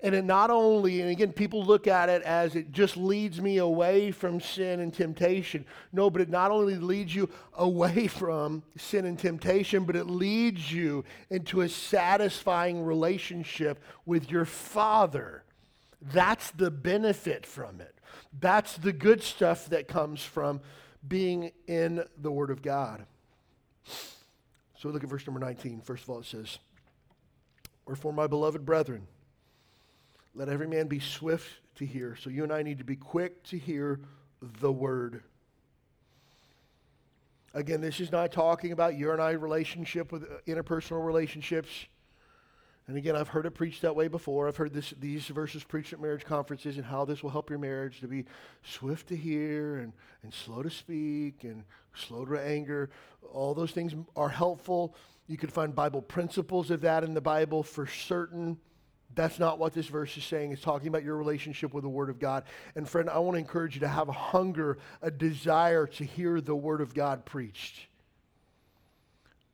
[0.02, 3.58] And it not only, and again, people look at it as it just leads me
[3.58, 5.66] away from sin and temptation.
[5.92, 10.72] No, but it not only leads you away from sin and temptation, but it leads
[10.72, 15.44] you into a satisfying relationship with your Father.
[16.02, 17.96] That's the benefit from it.
[18.40, 20.62] That's the good stuff that comes from
[21.08, 23.06] being in the Word of God.
[24.78, 25.82] So look at verse number 19.
[25.82, 26.60] First of all, it says,
[27.86, 29.08] Wherefore, my beloved brethren,
[30.36, 32.18] let every man be swift to hear.
[32.22, 34.00] So you and I need to be quick to hear
[34.42, 35.24] the word.
[37.54, 41.70] Again, this is not talking about your and I relationship with uh, interpersonal relationships.
[42.88, 44.48] And again, I've heard it preached that way before.
[44.48, 47.58] I've heard this, these verses preached at marriage conferences and how this will help your
[47.58, 48.26] marriage to be
[48.62, 51.64] swift to hear and, and slow to speak and
[51.96, 52.90] slow to anger.
[53.32, 54.94] All those things are helpful.
[55.28, 58.58] You can find Bible principles of that in the Bible for certain.
[59.16, 60.52] That's not what this verse is saying.
[60.52, 62.44] It's talking about your relationship with the Word of God.
[62.76, 66.42] And friend, I want to encourage you to have a hunger, a desire to hear
[66.42, 67.88] the Word of God preached.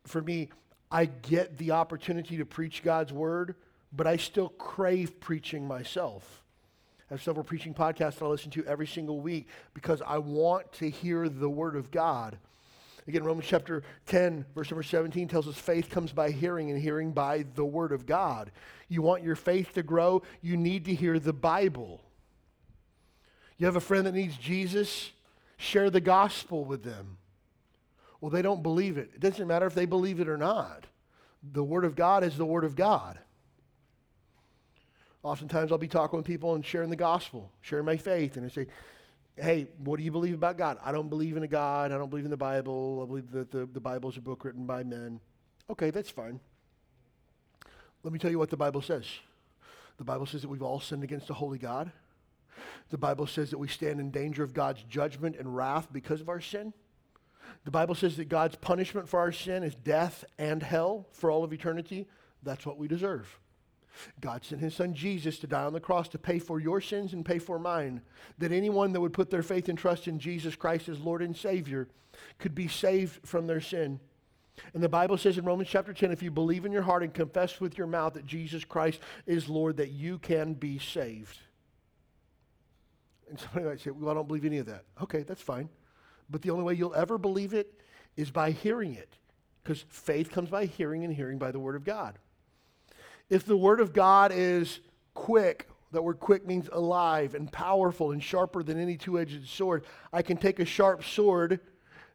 [0.06, 0.50] For me,
[0.92, 3.56] I get the opportunity to preach God's Word,
[3.94, 6.44] but I still crave preaching myself.
[7.10, 10.72] I have several preaching podcasts that I listen to every single week because I want
[10.74, 12.38] to hear the Word of God.
[13.12, 17.12] Again, Romans chapter 10, verse number 17 tells us faith comes by hearing, and hearing
[17.12, 18.52] by the Word of God.
[18.88, 22.00] You want your faith to grow, you need to hear the Bible.
[23.58, 25.12] You have a friend that needs Jesus,
[25.58, 27.18] share the gospel with them.
[28.22, 29.12] Well, they don't believe it.
[29.14, 30.86] It doesn't matter if they believe it or not.
[31.52, 33.20] The Word of God is the Word of God.
[35.22, 38.48] Oftentimes, I'll be talking with people and sharing the gospel, sharing my faith, and I
[38.48, 38.68] say,
[39.42, 40.78] hey, what do you believe about God?
[40.84, 41.92] I don't believe in a God.
[41.92, 43.02] I don't believe in the Bible.
[43.04, 45.20] I believe that the, the Bible is a book written by men.
[45.70, 46.40] Okay, that's fine.
[48.04, 49.06] Let me tell you what the Bible says.
[49.98, 51.92] The Bible says that we've all sinned against a holy God.
[52.90, 56.30] The Bible says that we stand in danger of God's judgment and wrath because of
[56.30, 56.74] our sin.
[57.66, 61.44] The Bible says that God's punishment for our sin is death and hell for all
[61.44, 62.08] of eternity.
[62.44, 63.40] That's what we deserve.
[64.20, 67.14] God sent his son Jesus to die on the cross to pay for your sins
[67.14, 68.02] and pay for mine.
[68.38, 71.36] That anyone that would put their faith and trust in Jesus Christ as Lord and
[71.36, 71.88] Savior
[72.40, 74.00] could be saved from their sin.
[74.74, 77.14] And the Bible says in Romans chapter 10 if you believe in your heart and
[77.14, 81.40] confess with your mouth that Jesus Christ is Lord, that you can be saved.
[83.30, 84.84] And somebody might say, Well, I don't believe any of that.
[85.02, 85.70] Okay, that's fine.
[86.30, 87.74] But the only way you'll ever believe it
[88.16, 89.10] is by hearing it.
[89.64, 92.18] Because faith comes by hearing, and hearing by the Word of God.
[93.32, 94.82] If the Word of God is
[95.16, 99.86] quick, that word quick means alive and powerful and sharper than any two edged sword.
[100.14, 101.60] I can take a sharp sword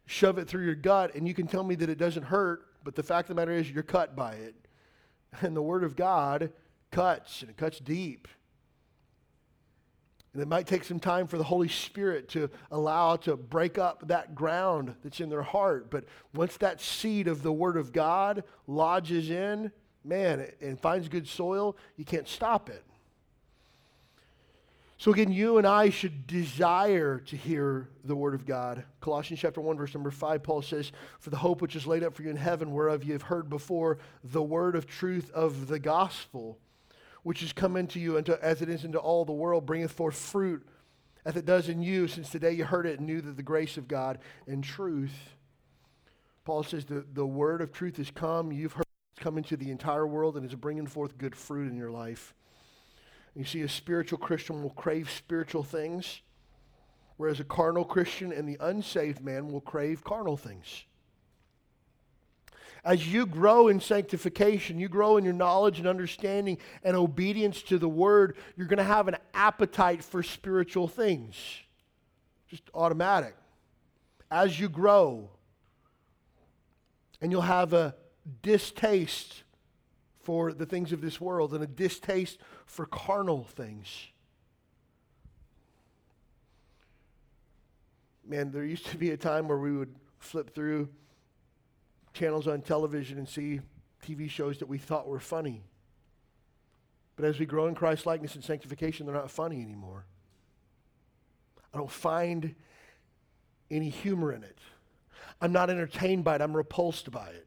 [0.07, 2.95] shove it through your gut, and you can tell me that it doesn't hurt, but
[2.95, 4.55] the fact of the matter is you're cut by it.
[5.43, 6.51] And the Word of God
[6.91, 8.27] cuts, and it cuts deep.
[10.33, 14.09] And it might take some time for the Holy Spirit to allow to break up
[14.09, 15.91] that ground that's in their heart.
[15.91, 19.73] But once that seed of the Word of God lodges in,
[20.07, 22.85] man, and finds good soil, you can't stop it.
[24.99, 28.83] So again, you and I should desire to hear the word of God.
[29.01, 30.91] Colossians chapter 1, verse number 5, Paul says,
[31.21, 33.51] For the hope which is laid up for you in heaven, whereof you have heard
[33.51, 36.59] before the word of truth of the gospel,
[37.25, 40.17] which has come into you into, as it is into all the world, bringeth forth
[40.17, 40.67] fruit,
[41.27, 43.43] as it does in you, since the day you heard it and knew that the
[43.43, 45.35] grace of God and truth.
[46.45, 48.51] Paul says the, the word of truth has come.
[48.51, 48.86] You've heard
[49.17, 52.35] it's come into the entire world and is bringing forth good fruit in your life.
[53.35, 56.21] You see, a spiritual Christian will crave spiritual things,
[57.17, 60.85] whereas a carnal Christian and the unsaved man will crave carnal things.
[62.85, 67.79] As you grow in sanctification, you grow in your knowledge and understanding and obedience to
[67.79, 71.37] the word, you're going to have an appetite for spiritual things.
[72.49, 73.35] Just automatic.
[74.31, 75.31] As you grow,
[77.21, 77.95] and you'll have a
[78.43, 79.43] distaste
[80.23, 84.09] for the things of this world and a distaste for carnal things.
[88.27, 90.89] Man, there used to be a time where we would flip through
[92.13, 93.61] channels on television and see
[94.05, 95.63] TV shows that we thought were funny.
[97.15, 100.07] But as we grow in Christ likeness and sanctification, they're not funny anymore.
[101.73, 102.55] I don't find
[103.71, 104.59] any humor in it.
[105.41, 107.46] I'm not entertained by it, I'm repulsed by it.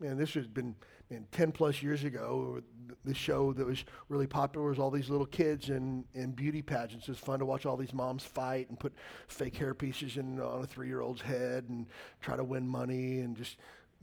[0.00, 0.74] Man, this has been
[1.10, 2.62] man, 10 plus years ago.
[3.04, 7.06] The show that was really popular was all these little kids in, in beauty pageants.
[7.06, 8.94] It was fun to watch all these moms fight and put
[9.28, 11.86] fake hair pieces in, on a three year old's head and
[12.20, 13.58] try to win money and just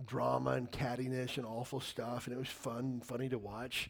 [0.05, 2.27] drama and cattiness and awful stuff.
[2.27, 3.89] And it was fun, and funny to watch.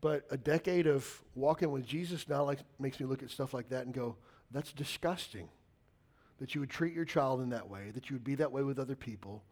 [0.00, 3.68] But a decade of walking with Jesus now like, makes me look at stuff like
[3.70, 4.16] that and go,
[4.50, 5.48] that's disgusting.
[6.38, 8.62] That you would treat your child in that way, that you would be that way
[8.62, 9.42] with other people,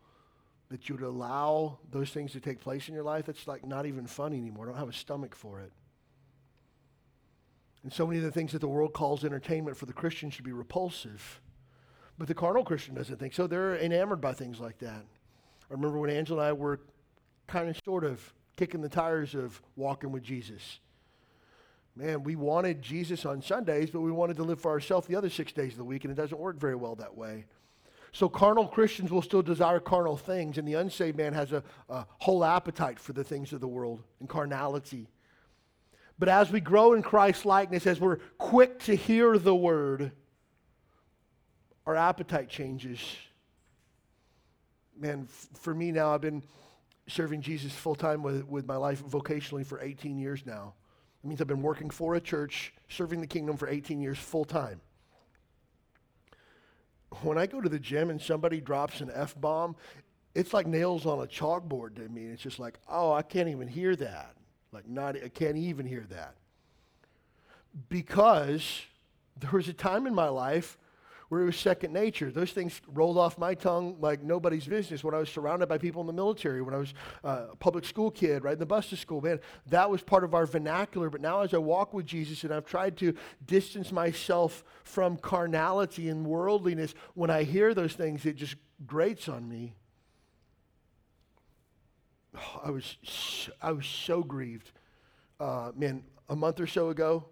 [0.75, 3.29] that you would allow those things to take place in your life.
[3.29, 4.65] It's like not even funny anymore.
[4.65, 5.71] I don't have a stomach for it.
[7.85, 10.45] And so many of the things that the world calls entertainment for the Christian should
[10.45, 11.41] be repulsive.
[12.19, 13.47] But the carnal Christian doesn't think so.
[13.47, 15.05] They're enamored by things like that.
[15.71, 16.81] I remember when Angela and I were
[17.47, 20.81] kind of sort of kicking the tires of walking with Jesus.
[21.95, 25.31] Man, we wanted Jesus on Sundays, but we wanted to live for ourselves the other
[25.31, 27.45] six days of the week, and it doesn't work very well that way.
[28.15, 32.07] So, carnal Christians will still desire carnal things, and the unsaved man has a, a
[32.19, 35.09] whole appetite for the things of the world and carnality.
[36.17, 40.13] But as we grow in Christ's likeness, as we're quick to hear the word,
[41.87, 43.01] our appetite changes.
[44.97, 46.45] Man, f- for me now, I've been
[47.09, 50.75] serving Jesus full time with, with my life vocationally for 18 years now.
[51.25, 54.45] It means I've been working for a church, serving the kingdom for 18 years full
[54.45, 54.81] time.
[57.23, 59.77] When I go to the gym and somebody drops an F bomb,
[60.35, 62.27] it's like nails on a chalkboard to me.
[62.27, 64.35] It's just like, oh, I can't even hear that.
[64.73, 66.35] Like, not, I can't even hear that.
[67.89, 68.83] Because
[69.39, 70.77] there was a time in my life
[71.35, 72.31] where it was second nature.
[72.31, 76.01] Those things rolled off my tongue like nobody's business when I was surrounded by people
[76.01, 78.89] in the military, when I was uh, a public school kid, right in the bus
[78.91, 79.21] to school.
[79.21, 81.11] Man, that was part of our vernacular.
[81.11, 86.09] But now as I walk with Jesus and I've tried to distance myself from carnality
[86.09, 88.55] and worldliness, when I hear those things, it just
[88.87, 89.75] grates on me.
[92.65, 94.71] I was, so, I was so grieved.
[95.41, 97.25] Uh, man, a month or so ago,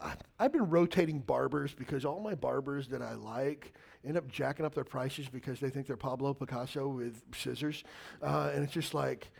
[0.00, 3.72] I, have been rotating barbers because all my barbers that I like
[4.04, 7.82] end up jacking up their prices because they think they're Pablo Picasso with scissors.
[8.22, 9.30] Uh, and it's just like,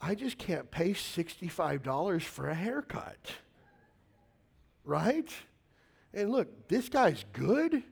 [0.00, 3.32] I just can't pay $65 for a haircut.
[4.84, 5.30] Right?
[6.12, 7.82] And look, this guy's good,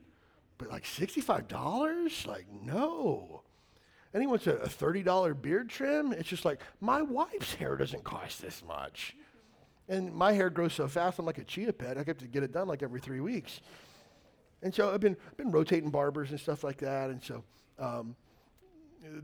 [0.57, 2.27] but like $65?
[2.27, 3.43] Like, no.
[4.13, 6.13] And he wants a, a $30 beard trim.
[6.13, 9.15] It's just like, my wife's hair doesn't cost this much.
[9.89, 11.97] And my hair grows so fast, I'm like a chia pet.
[11.97, 13.59] I have to get it done like every three weeks.
[14.61, 17.09] And so I've been, been rotating barbers and stuff like that.
[17.09, 17.43] And so
[17.77, 18.15] um,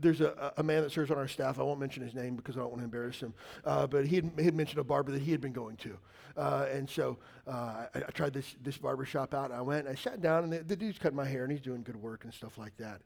[0.00, 1.58] there's a, a man that serves on our staff.
[1.58, 3.32] I won't mention his name because I don't want to embarrass him.
[3.64, 5.96] Uh, but he had, he had, mentioned a barber that he had been going to.
[6.36, 9.50] Uh, and so uh, I, I, tried this, this barber shop out.
[9.50, 11.62] I went and I sat down, and the, the dude's cutting my hair, and he's
[11.62, 13.00] doing good work and stuff like that.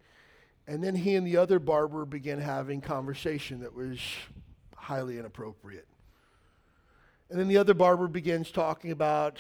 [0.67, 4.01] And then he and the other barber began having conversation that was
[4.77, 5.87] highly inappropriate.
[7.31, 9.39] And then the other barber begins talking about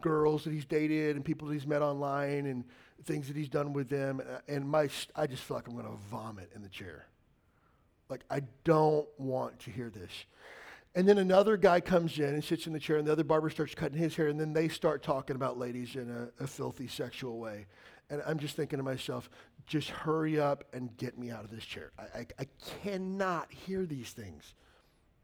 [0.00, 2.64] girls that he's dated and people that he's met online and
[3.04, 4.20] things that he's done with them.
[4.48, 7.06] And my, I just feel like I'm going to vomit in the chair.
[8.08, 10.10] Like, I don't want to hear this.
[10.94, 13.50] And then another guy comes in and sits in the chair, and the other barber
[13.50, 16.88] starts cutting his hair, and then they start talking about ladies in a, a filthy
[16.88, 17.66] sexual way.
[18.10, 19.28] And I'm just thinking to myself,
[19.66, 21.92] just hurry up and get me out of this chair.
[21.98, 22.46] I, I, I
[22.82, 24.54] cannot hear these things.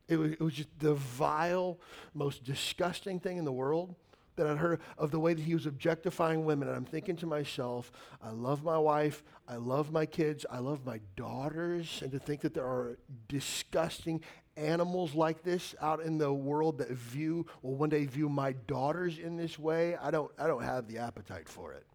[0.09, 1.79] It was, it was just the vile,
[2.13, 3.95] most disgusting thing in the world
[4.37, 6.69] that I'd heard of the way that he was objectifying women.
[6.69, 7.93] And I'm thinking to myself,
[8.23, 12.01] I love my wife, I love my kids, I love my daughters.
[12.03, 12.99] And to think that there are
[13.29, 14.21] disgusting
[14.57, 19.19] animals like this out in the world that view, will one day view my daughters
[19.19, 21.87] in this way, I don't, I don't have the appetite for it.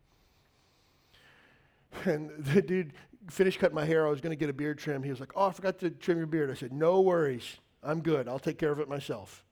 [2.05, 2.93] And the dude
[3.29, 4.05] finished cutting my hair.
[4.05, 5.01] I was going to get a beard trim.
[5.01, 6.51] He was like, Oh, I forgot to trim your beard.
[6.51, 7.57] I said, No worries.
[7.83, 8.27] I'm good.
[8.27, 9.43] I'll take care of it myself.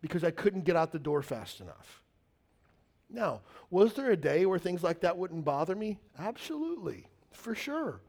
[0.00, 2.02] Because I couldn't get out the door fast enough.
[3.10, 5.98] Now, was there a day where things like that wouldn't bother me?
[6.18, 8.00] Absolutely, for sure.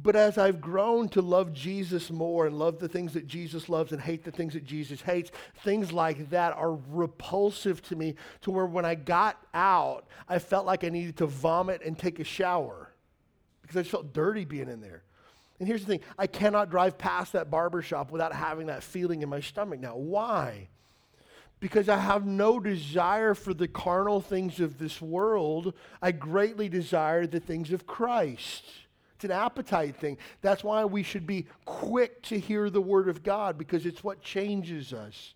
[0.00, 3.92] But as I've grown to love Jesus more and love the things that Jesus loves
[3.92, 5.30] and hate the things that Jesus hates,
[5.64, 10.64] things like that are repulsive to me to where when I got out, I felt
[10.64, 12.90] like I needed to vomit and take a shower
[13.60, 15.02] because I just felt dirty being in there.
[15.62, 19.22] And here's the thing I cannot drive past that barber shop without having that feeling
[19.22, 19.94] in my stomach now.
[19.94, 20.66] Why?
[21.60, 25.74] Because I have no desire for the carnal things of this world.
[26.02, 28.64] I greatly desire the things of Christ.
[29.14, 30.18] It's an appetite thing.
[30.40, 34.20] That's why we should be quick to hear the word of God because it's what
[34.20, 35.34] changes us.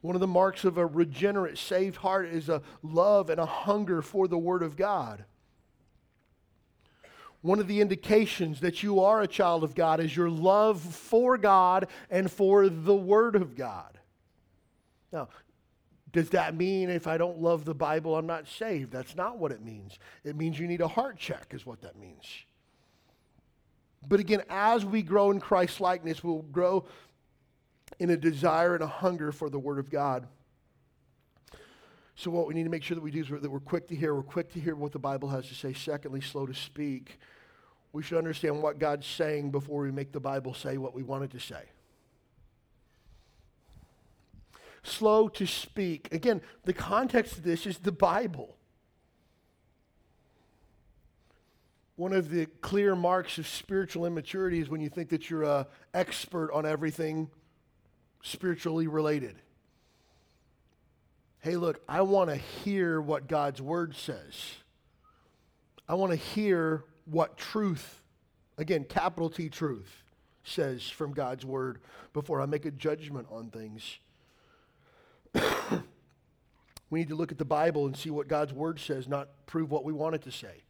[0.00, 4.00] One of the marks of a regenerate, saved heart is a love and a hunger
[4.00, 5.26] for the word of God.
[7.42, 11.38] One of the indications that you are a child of God is your love for
[11.38, 13.98] God and for the Word of God.
[15.12, 15.28] Now,
[16.12, 18.92] does that mean if I don't love the Bible, I'm not saved?
[18.92, 19.98] That's not what it means.
[20.24, 22.26] It means you need a heart check, is what that means.
[24.06, 26.84] But again, as we grow in Christ's likeness, we'll grow
[27.98, 30.26] in a desire and a hunger for the Word of God.
[32.16, 33.96] So, what we need to make sure that we do is that we're quick to
[33.96, 34.14] hear.
[34.14, 35.72] We're quick to hear what the Bible has to say.
[35.72, 37.18] Secondly, slow to speak.
[37.92, 41.24] We should understand what God's saying before we make the Bible say what we want
[41.24, 41.62] it to say.
[44.82, 46.08] Slow to speak.
[46.12, 48.56] Again, the context of this is the Bible.
[51.96, 55.66] One of the clear marks of spiritual immaturity is when you think that you're an
[55.92, 57.28] expert on everything
[58.22, 59.36] spiritually related.
[61.42, 64.56] Hey, look, I want to hear what God's word says.
[65.88, 68.02] I want to hear what truth,
[68.58, 69.90] again, capital T truth,
[70.44, 71.80] says from God's word
[72.12, 73.98] before I make a judgment on things.
[76.90, 79.70] we need to look at the Bible and see what God's word says, not prove
[79.70, 80.62] what we want it to say.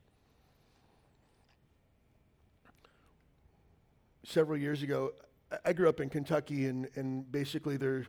[4.23, 5.14] Several years ago,
[5.64, 8.07] I grew up in Kentucky, and, and basically there's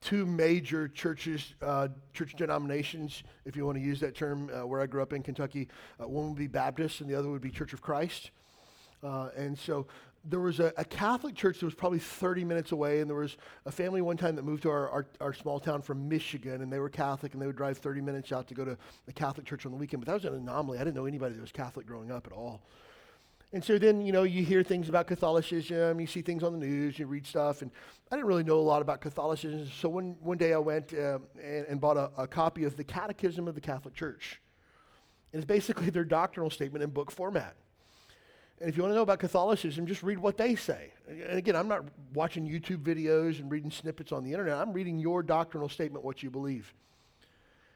[0.00, 4.80] two major churches, uh, church denominations, if you want to use that term, uh, where
[4.80, 5.68] I grew up in Kentucky.
[6.00, 8.30] Uh, one would be Baptist, and the other would be Church of Christ.
[9.02, 9.86] Uh, and so
[10.24, 13.36] there was a, a, Catholic church that was probably 30 minutes away, and there was
[13.66, 16.72] a family one time that moved to our, our, our, small town from Michigan, and
[16.72, 18.76] they were Catholic, and they would drive 30 minutes out to go to
[19.06, 20.04] the Catholic church on the weekend.
[20.04, 20.78] But that was an anomaly.
[20.78, 22.62] I didn't know anybody that was Catholic growing up at all.
[23.52, 26.58] And so then, you know, you hear things about Catholicism, you see things on the
[26.58, 27.70] news, you read stuff, and
[28.10, 29.66] I didn't really know a lot about Catholicism.
[29.80, 32.84] So one, one day I went uh, and, and, bought a, a, copy of the
[32.84, 34.42] Catechism of the Catholic Church.
[35.32, 37.56] And it's basically their doctrinal statement in book format.
[38.60, 40.92] And if you want to know about Catholicism, just read what they say.
[41.08, 44.58] And again, I'm not watching YouTube videos and reading snippets on the internet.
[44.58, 46.74] I'm reading your doctrinal statement, what you believe.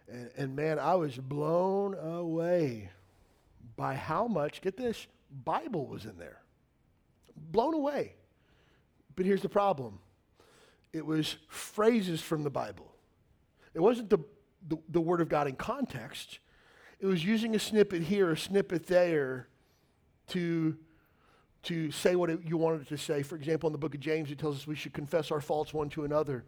[0.09, 2.91] And, and man, I was blown away
[3.77, 6.43] by how much, get this, Bible was in there.
[7.37, 8.15] Blown away.
[9.17, 9.99] But here's the problem
[10.93, 12.95] it was phrases from the Bible.
[13.75, 14.19] It wasn't the,
[14.69, 16.39] the, the, Word of God in context,
[17.01, 19.49] it was using a snippet here, a snippet there
[20.29, 20.77] to,
[21.65, 23.23] to say what it, you wanted to say.
[23.23, 25.73] For example, in the book of James, it tells us we should confess our faults
[25.73, 26.45] one to another.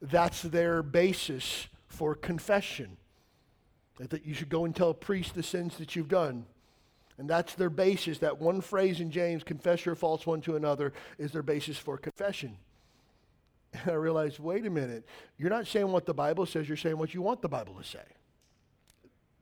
[0.00, 2.96] That's their basis for confession.
[3.98, 6.46] That you should go and tell a priest the sins that you've done.
[7.18, 8.18] And that's their basis.
[8.18, 11.96] That one phrase in James, confess your faults one to another, is their basis for
[11.96, 12.56] confession.
[13.72, 15.06] And I realized, wait a minute,
[15.38, 17.84] you're not saying what the Bible says, you're saying what you want the Bible to
[17.84, 18.04] say.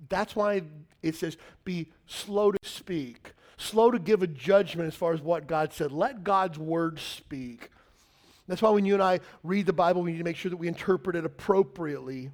[0.08, 0.62] That's why
[1.02, 5.46] it says, be slow to speak, slow to give a judgment as far as what
[5.46, 5.92] God said.
[5.92, 7.70] Let God's word speak.
[8.48, 10.56] That's why when you and I read the Bible, we need to make sure that
[10.56, 12.30] we interpret it appropriately.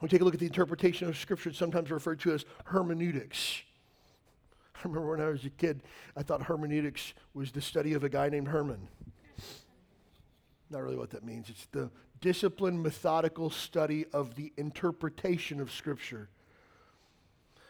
[0.00, 3.62] We take a look at the interpretation of Scripture, sometimes referred to as hermeneutics.
[4.80, 5.82] I remember when I was a kid,
[6.16, 8.88] I thought hermeneutics was the study of a guy named Herman.
[10.70, 11.50] Not really what that means.
[11.50, 16.28] It's the disciplined, methodical study of the interpretation of Scripture.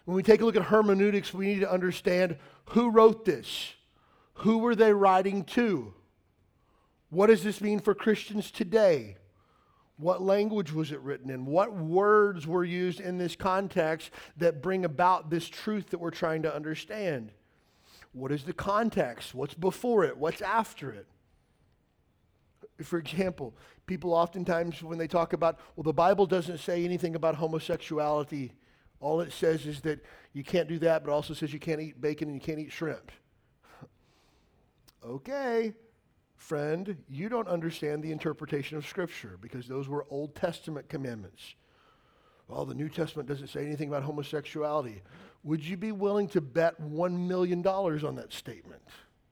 [0.05, 2.37] When we take a look at hermeneutics, we need to understand
[2.67, 3.75] who wrote this,
[4.35, 5.95] who were they writing to,
[7.11, 9.17] what does this mean for Christians today?
[10.01, 11.45] What language was it written in?
[11.45, 16.43] What words were used in this context that bring about this truth that we're trying
[16.43, 17.33] to understand?
[18.13, 19.35] What is the context?
[19.35, 20.17] What's before it?
[20.17, 21.07] What's after it?
[22.83, 23.55] For example,
[23.87, 28.55] people oftentimes, when they talk about, well, the Bible doesn't say anything about homosexuality.
[29.01, 32.01] All it says is that you can't do that, but also says you can't eat
[32.01, 33.13] bacon and you can't eat shrimp.
[35.05, 35.75] okay,
[36.41, 41.55] friend, you don't understand the interpretation of Scripture because those were Old Testament commandments.
[42.49, 45.03] Well, the New Testament doesn't say anything about homosexuality.
[45.45, 48.83] Would you be willing to bet $1 million on that statement?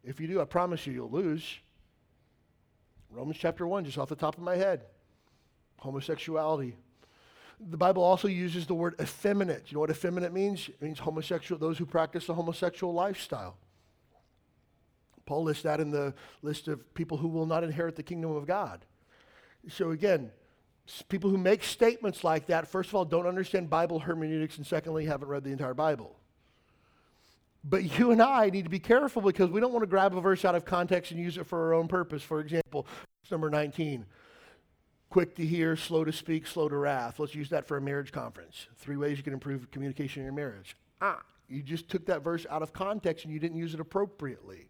[0.05, 1.59] If you do, I promise you, you'll lose.
[3.11, 4.83] Romans chapter 1, just off the top of my head.
[5.79, 6.77] Homosexuality.
[7.59, 9.65] The Bible also uses the word effeminate.
[9.69, 10.69] You know what effeminate means?
[10.69, 13.57] It means homosexual, those who practice a homosexual lifestyle.
[15.29, 18.47] Paul lists that in the list of people who will not inherit the kingdom of
[18.47, 18.87] God.
[19.69, 20.31] So again,
[21.11, 25.05] people who make statements like that, first of all, don't understand Bible hermeneutics, and secondly,
[25.05, 26.17] haven't read the entire Bible.
[27.63, 30.21] But you and I need to be careful because we don't want to grab a
[30.23, 32.23] verse out of context and use it for our own purpose.
[32.23, 32.87] For example,
[33.23, 34.07] verse number 19
[35.11, 37.19] quick to hear, slow to speak, slow to wrath.
[37.19, 38.69] Let's use that for a marriage conference.
[38.77, 40.77] Three ways you can improve communication in your marriage.
[41.01, 44.69] Ah, you just took that verse out of context and you didn't use it appropriately.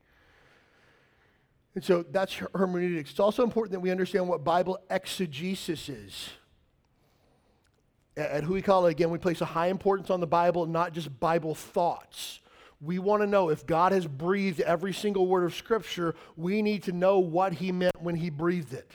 [1.75, 3.11] And so that's hermeneutics.
[3.11, 6.31] It's also important that we understand what Bible exegesis is.
[8.17, 11.55] At Hui Kala, again, we place a high importance on the Bible, not just Bible
[11.55, 12.41] thoughts.
[12.81, 16.85] We want to know if God has breathed every single word of Scripture, we need
[16.85, 18.91] to know what He meant when He breathed it.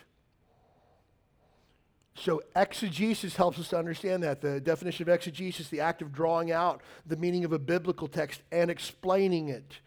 [2.16, 4.40] So, exegesis helps us to understand that.
[4.40, 8.42] The definition of exegesis, the act of drawing out the meaning of a biblical text
[8.52, 9.80] and explaining it.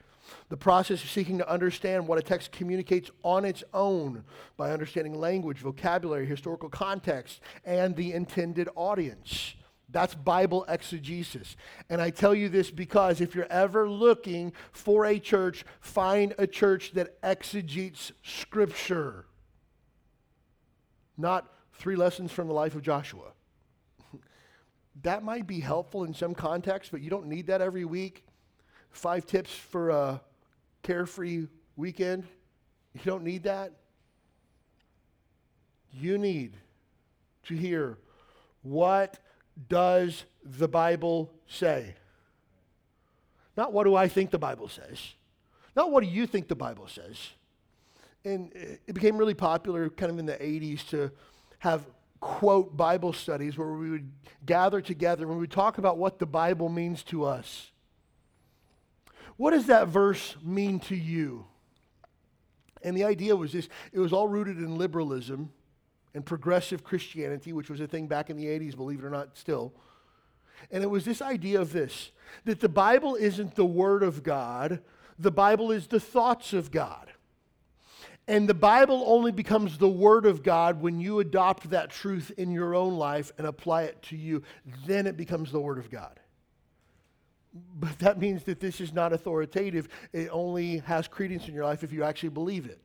[0.48, 4.24] The process of seeking to understand what a text communicates on its own
[4.56, 9.54] by understanding language, vocabulary, historical context, and the intended audience.
[9.88, 11.56] That's Bible exegesis.
[11.88, 16.46] And I tell you this because if you're ever looking for a church, find a
[16.46, 19.26] church that exegetes Scripture.
[21.16, 23.32] Not three lessons from the life of Joshua.
[25.02, 28.24] that might be helpful in some context, but you don't need that every week.
[28.90, 30.20] Five tips for a
[30.82, 32.24] carefree weekend.
[32.94, 33.72] You don't need that.
[35.92, 36.56] You need
[37.44, 37.98] to hear
[38.62, 39.18] what
[39.68, 41.94] does the Bible say?
[43.56, 45.14] Not what do I think the Bible says.
[45.74, 47.16] Not what do you think the Bible says.
[48.24, 51.10] And it became really popular kind of in the 80s to
[51.60, 51.86] have
[52.20, 54.10] quote Bible studies where we would
[54.44, 57.70] gather together and we would talk about what the Bible means to us.
[59.36, 61.46] What does that verse mean to you?
[62.82, 65.52] And the idea was this it was all rooted in liberalism
[66.14, 69.36] and progressive Christianity, which was a thing back in the 80s, believe it or not,
[69.36, 69.74] still.
[70.70, 72.10] And it was this idea of this
[72.44, 74.80] that the Bible isn't the Word of God,
[75.18, 77.12] the Bible is the thoughts of God.
[78.28, 82.50] And the Bible only becomes the Word of God when you adopt that truth in
[82.50, 84.42] your own life and apply it to you.
[84.84, 86.18] Then it becomes the Word of God.
[87.78, 89.88] But that means that this is not authoritative.
[90.12, 92.80] It only has credence in your life if you actually believe it.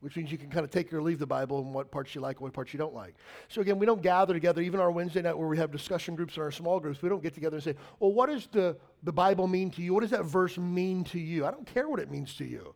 [0.00, 2.20] Which means you can kind of take or leave the Bible and what parts you
[2.20, 3.14] like and what parts you don't like.
[3.48, 6.34] So again, we don't gather together, even our Wednesday night where we have discussion groups
[6.34, 9.12] and our small groups, we don't get together and say, well, what does the, the
[9.12, 9.94] Bible mean to you?
[9.94, 11.46] What does that verse mean to you?
[11.46, 12.74] I don't care what it means to you.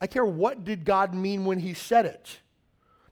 [0.00, 2.40] I care what did God mean when he said it.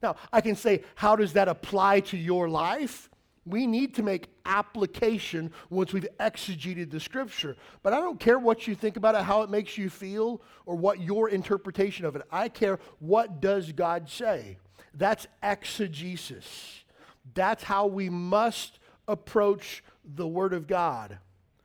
[0.02, 3.10] Now, I can say, how does that apply to your life?
[3.48, 7.56] We need to make application once we've exegeted the scripture.
[7.82, 10.74] But I don't care what you think about it, how it makes you feel, or
[10.74, 12.22] what your interpretation of it.
[12.30, 14.58] I care what does God say.
[14.94, 16.84] That's exegesis.
[17.34, 21.18] That's how we must approach the Word of God.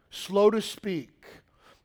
[0.10, 1.10] Slow to speak,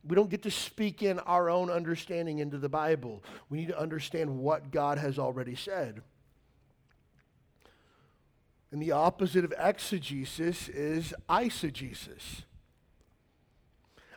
[0.09, 3.23] we don't get to speak in our own understanding into the Bible.
[3.51, 6.03] We need to understand what God has already said.
[8.71, 12.43] And the opposite of exegesis is eisegesis.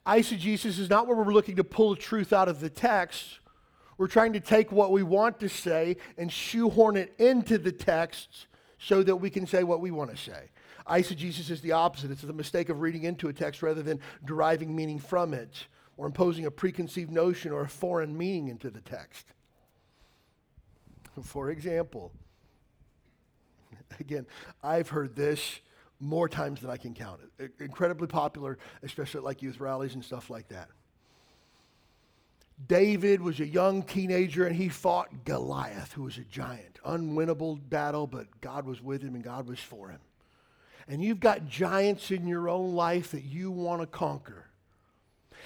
[0.06, 3.40] Eisegesis is not where we're looking to pull the truth out of the text.
[3.98, 8.48] We're trying to take what we want to say and shoehorn it into the text
[8.80, 10.50] so that we can say what we want to say.
[10.88, 12.12] Eisegesis is the opposite.
[12.12, 16.08] It's the mistake of reading into a text rather than deriving meaning from it or
[16.08, 19.28] imposing a preconceived notion or a foreign meaning into the text.
[21.24, 22.12] For example,
[24.00, 24.26] again,
[24.64, 25.60] I've heard this
[26.00, 27.22] more times than I can count.
[27.40, 30.70] It, incredibly popular, especially at like youth rallies and stuff like that.
[32.68, 36.80] David was a young teenager and he fought Goliath, who was a giant.
[36.86, 40.00] Unwinnable battle, but God was with him and God was for him.
[40.88, 44.48] And you've got giants in your own life that you want to conquer.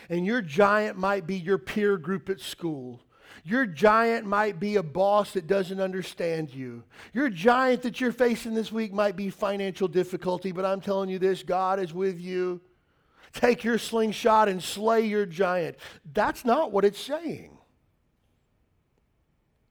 [0.09, 3.01] And your giant might be your peer group at school.
[3.47, 6.83] Your giant might be a boss that doesn't understand you.
[7.13, 11.19] Your giant that you're facing this week might be financial difficulty, but I'm telling you
[11.19, 12.59] this God is with you.
[13.33, 15.77] Take your slingshot and slay your giant.
[16.11, 17.55] That's not what it's saying.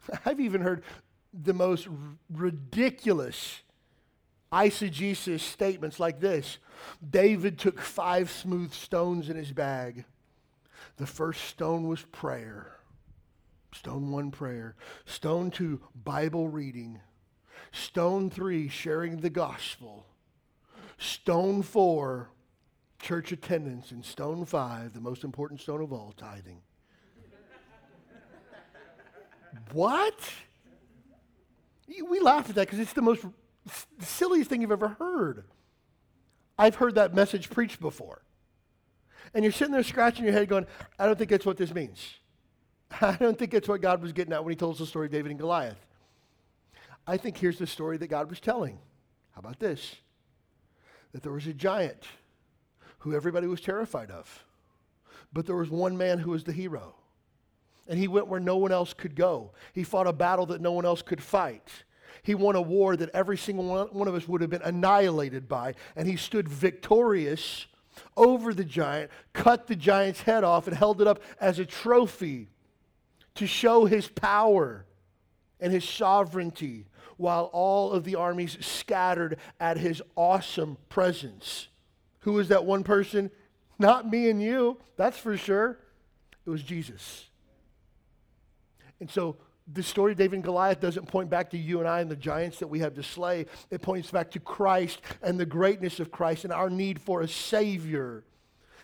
[0.25, 0.85] I've even heard
[1.33, 1.95] the most r-
[2.31, 3.62] ridiculous
[4.53, 6.59] eisegesis statements like this
[7.11, 10.05] David took five smooth stones in his bag.
[10.97, 12.74] The first stone was prayer.
[13.75, 14.77] Stone one, prayer.
[15.05, 17.01] Stone two, Bible reading.
[17.72, 20.07] Stone three, sharing the gospel.
[20.97, 22.31] Stone four,
[23.01, 23.91] church attendance.
[23.91, 26.61] And stone five, the most important stone of all, tithing.
[29.72, 30.33] what?
[32.09, 33.27] We laugh at that because it's the most
[33.99, 35.45] silliest thing you've ever heard.
[36.57, 38.22] I've heard that message preached before.
[39.35, 40.66] And you're sitting there scratching your head going,
[40.97, 42.20] I don't think that's what this means.
[43.01, 45.07] I don't think that's what God was getting at when he told us the story
[45.07, 45.78] of David and Goliath.
[47.07, 48.78] I think here's the story that God was telling.
[49.32, 49.97] How about this?
[51.12, 52.03] That there was a giant
[52.99, 54.45] who everybody was terrified of,
[55.32, 56.95] but there was one man who was the hero.
[57.87, 59.51] And he went where no one else could go.
[59.74, 61.68] He fought a battle that no one else could fight.
[62.22, 65.74] He won a war that every single one of us would have been annihilated by.
[65.95, 67.66] And he stood victorious
[68.16, 72.49] over the giant, cut the giant's head off, and held it up as a trophy
[73.37, 74.87] to show his power
[75.61, 81.68] and his sovereignty while all of the armies scattered at his awesome presence.
[82.20, 83.30] Who was that one person?
[83.78, 85.78] Not me and you, that's for sure.
[86.47, 87.28] It was Jesus.
[89.01, 89.37] And so
[89.72, 92.16] the story of David and Goliath doesn't point back to you and I and the
[92.16, 93.47] giants that we have to slay.
[93.70, 97.28] It points back to Christ and the greatness of Christ and our need for a
[97.28, 98.24] Savior.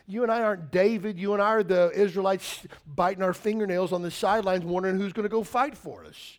[0.07, 1.18] You and I aren't David.
[1.18, 5.24] You and I are the Israelites biting our fingernails on the sidelines, wondering who's going
[5.24, 6.38] to go fight for us.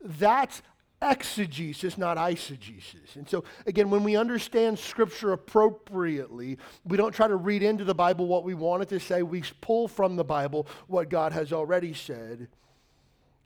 [0.00, 0.62] That's
[1.00, 3.16] exegesis, not eisegesis.
[3.16, 7.94] And so, again, when we understand Scripture appropriately, we don't try to read into the
[7.94, 9.22] Bible what we want it to say.
[9.22, 12.48] We pull from the Bible what God has already said.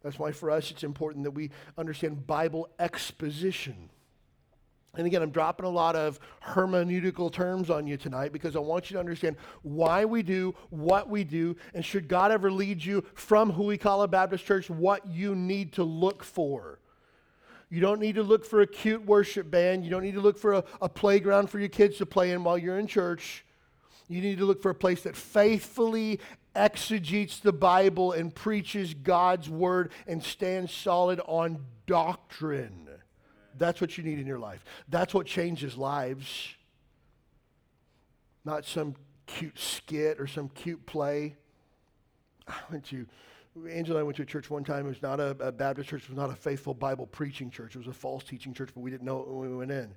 [0.03, 3.91] That's why for us it's important that we understand Bible exposition.
[4.97, 8.91] And again, I'm dropping a lot of hermeneutical terms on you tonight because I want
[8.91, 13.05] you to understand why we do what we do, and should God ever lead you
[13.15, 16.81] from who we call a Baptist church, what you need to look for.
[17.71, 19.85] You don't need to look for a cute worship band.
[19.85, 22.43] You don't need to look for a, a playground for your kids to play in
[22.43, 23.45] while you're in church.
[24.09, 26.19] You need to look for a place that faithfully
[26.57, 32.90] exegetes the Bible and preaches God's word and stands solid on doctrine.
[33.61, 34.65] That's what you need in your life.
[34.89, 36.49] That's what changes lives.
[38.43, 38.95] Not some
[39.27, 41.37] cute skit or some cute play.
[42.49, 43.07] I went to,
[43.69, 44.87] Angela and I went to a church one time.
[44.87, 46.05] It was not a, a Baptist church.
[46.05, 47.77] It was not a faithful Bible preaching church.
[47.77, 49.95] It was a false teaching church, but we didn't know it when we went in.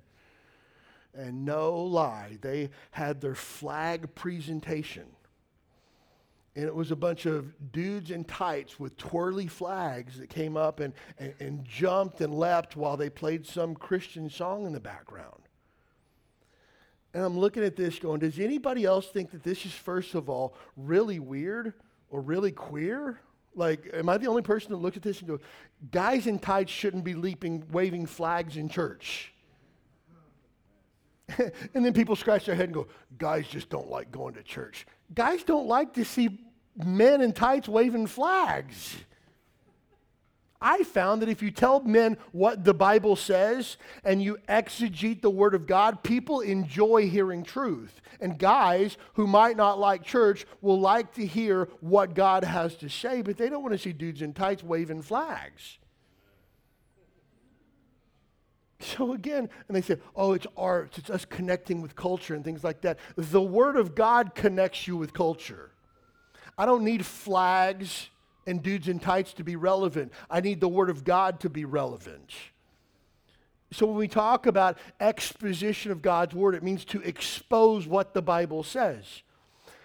[1.14, 5.06] And no lie, they had their flag presentation
[6.56, 10.80] and it was a bunch of dudes in tights with twirly flags that came up
[10.80, 15.42] and, and, and, jumped and leapt while they played some Christian song in the background.
[17.12, 20.28] And I'm looking at this going, does anybody else think that this is, first of
[20.28, 21.74] all, really weird
[22.08, 23.20] or really queer?
[23.56, 25.40] Like, am I the only person that looks at this and goes,
[25.90, 29.32] guys in tights shouldn't be leaping, waving flags in church?
[31.38, 32.86] and then people scratch their head and go,
[33.16, 34.86] guys just don't like going to church.
[35.14, 36.43] Guys don't like to see
[36.76, 38.96] men in tights waving flags.
[40.66, 45.28] I found that if you tell men what the Bible says and you exegete the
[45.28, 48.00] Word of God, people enjoy hearing truth.
[48.18, 52.88] And guys who might not like church will like to hear what God has to
[52.88, 55.76] say, but they don't want to see dudes in tights waving flags.
[58.80, 62.64] So again, and they say, oh, it's art, it's us connecting with culture and things
[62.64, 62.98] like that.
[63.16, 65.73] The Word of God connects you with culture.
[66.56, 68.08] I don't need flags
[68.46, 70.12] and dudes in tights to be relevant.
[70.30, 72.32] I need the Word of God to be relevant.
[73.72, 78.22] So when we talk about exposition of God's Word, it means to expose what the
[78.22, 79.22] Bible says.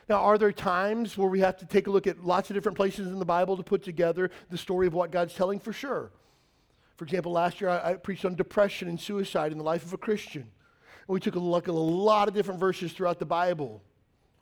[0.08, 2.78] Now, are there times where we have to take a look at lots of different
[2.78, 5.60] places in the Bible to put together the story of what God's telling?
[5.60, 6.12] For sure.
[6.98, 9.94] For example, last year I, I preached on depression and suicide in the life of
[9.94, 10.42] a Christian.
[10.42, 13.82] And we took a look at a lot of different verses throughout the Bible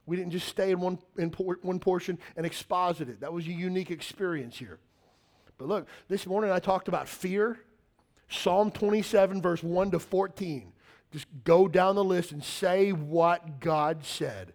[0.08, 3.20] we didn't just stay in one, in por- one portion and exposit it.
[3.20, 4.80] That was a unique experience here.
[5.58, 7.60] But look, this morning I talked about fear.
[8.30, 10.72] Psalm 27, verse 1 to 14.
[11.12, 14.54] Just go down the list and say what God said.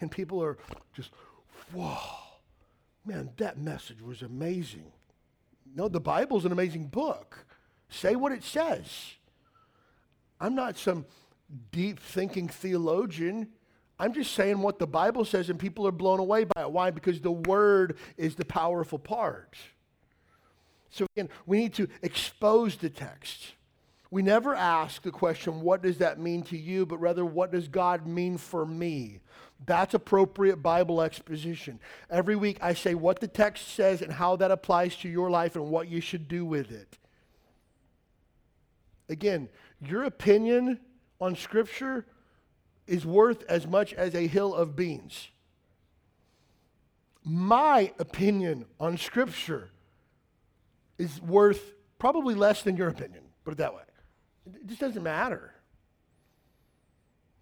[0.00, 0.56] And people are
[0.94, 1.10] just,
[1.72, 1.98] whoa,
[3.04, 4.92] man, that message was amazing.
[5.74, 7.44] No, the Bible's an amazing book.
[7.88, 9.14] Say what it says.
[10.40, 11.06] I'm not some
[11.70, 13.48] deep thinking theologian.
[13.98, 16.70] I'm just saying what the Bible says, and people are blown away by it.
[16.70, 16.90] Why?
[16.90, 19.56] Because the Word is the powerful part.
[20.90, 23.52] So, again, we need to expose the text.
[24.10, 26.86] We never ask the question, what does that mean to you?
[26.86, 29.18] But rather, what does God mean for me?
[29.66, 31.80] That's appropriate Bible exposition.
[32.10, 35.56] Every week, I say what the text says and how that applies to your life
[35.56, 36.98] and what you should do with it.
[39.08, 39.48] Again,
[39.80, 40.78] your opinion
[41.20, 42.06] on Scripture
[42.86, 45.28] is worth as much as a hill of beans.
[47.24, 49.70] my opinion on Scripture
[50.98, 53.82] is worth probably less than your opinion, put it that way.
[54.46, 55.54] It just doesn't matter.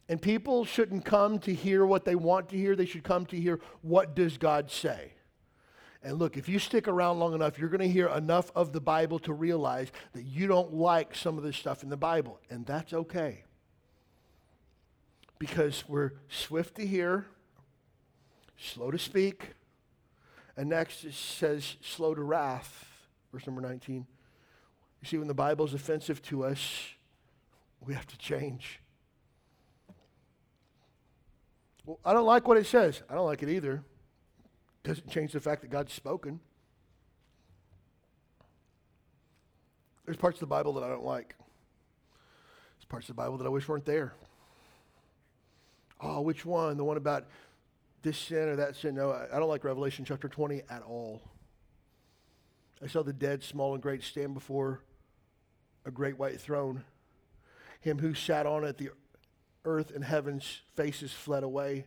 [0.09, 2.77] And people shouldn't come to hear what they want to hear.
[2.77, 5.14] They should come to hear what does God say.
[6.03, 8.81] And look, if you stick around long enough, you're going to hear enough of the
[8.81, 12.41] Bible to realize that you don't like some of this stuff in the Bible.
[12.51, 13.45] And that's okay.
[15.43, 17.26] Because we're swift to hear,
[18.57, 19.55] slow to speak,
[20.57, 22.86] and next it says slow to wrath,
[23.32, 24.07] verse number 19.
[25.01, 26.90] You see, when the Bible is offensive to us,
[27.80, 28.78] we have to change.
[31.84, 33.03] Well, I don't like what it says.
[33.11, 33.82] I don't like it either.
[34.84, 36.38] Doesn't change the fact that God's spoken.
[40.05, 41.34] There's parts of the Bible that I don't like.
[42.76, 44.14] There's parts of the Bible that I wish weren't there.
[46.03, 46.77] Oh, which one?
[46.77, 47.27] The one about
[48.03, 48.97] this sin or that sin?
[48.97, 51.23] No, I don't like Revelation chapter 20 at all.
[52.83, 54.81] I saw the dead, small and great, stand before
[55.85, 56.85] a great white throne.
[57.81, 58.91] Him who sat on it, the
[59.65, 61.85] earth and heaven's faces fled away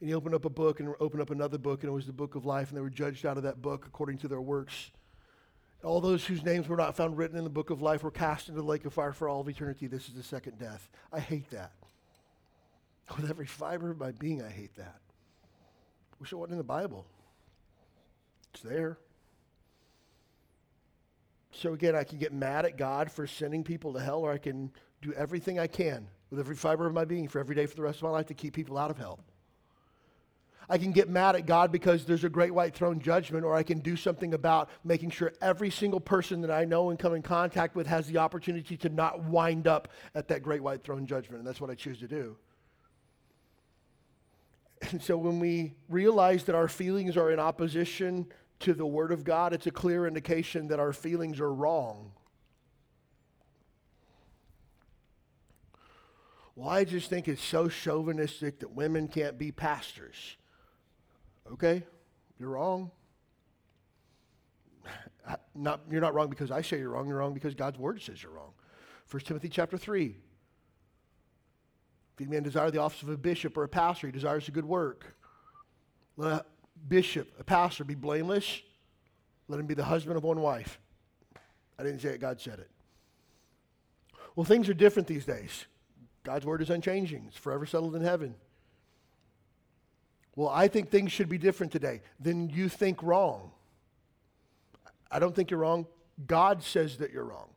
[0.00, 2.12] and he opened up a book and opened up another book, and it was the
[2.12, 4.90] book of life, and they were judged out of that book according to their works.
[5.82, 8.48] All those whose names were not found written in the book of life were cast
[8.48, 9.86] into the lake of fire for all of eternity.
[9.86, 10.88] This is the second death.
[11.10, 11.72] I hate that.
[13.16, 15.00] With every fiber of my being, I hate that.
[16.20, 17.06] Wish it wasn't in the Bible.
[18.52, 18.98] It's there.
[21.52, 24.38] So again, I can get mad at God for sending people to hell, or I
[24.38, 27.76] can do everything I can with every fiber of my being for every day for
[27.76, 29.20] the rest of my life to keep people out of hell.
[30.68, 33.62] I can get mad at God because there's a great white throne judgment, or I
[33.62, 37.22] can do something about making sure every single person that I know and come in
[37.22, 41.38] contact with has the opportunity to not wind up at that great white throne judgment.
[41.40, 42.36] And that's what I choose to do.
[44.90, 48.26] And so when we realize that our feelings are in opposition
[48.60, 52.12] to the Word of God, it's a clear indication that our feelings are wrong.
[56.56, 60.36] Well, I just think it's so chauvinistic that women can't be pastors.
[61.52, 61.82] Okay,
[62.38, 62.90] you're wrong.
[65.54, 67.08] Not, you're not wrong because I say you're wrong.
[67.08, 68.52] You're wrong because God's word says you're wrong.
[69.10, 70.16] 1 Timothy chapter 3.
[72.14, 74.52] If any man desire the office of a bishop or a pastor, he desires a
[74.52, 75.16] good work.
[76.16, 76.44] Let a
[76.88, 78.62] bishop, a pastor, be blameless.
[79.48, 80.78] Let him be the husband of one wife.
[81.78, 82.70] I didn't say it, God said it.
[84.36, 85.66] Well, things are different these days.
[86.22, 88.34] God's word is unchanging, it's forever settled in heaven.
[90.36, 92.00] Well, I think things should be different today.
[92.18, 93.52] Then you think wrong.
[95.10, 95.86] I don't think you're wrong.
[96.26, 97.50] God says that you're wrong.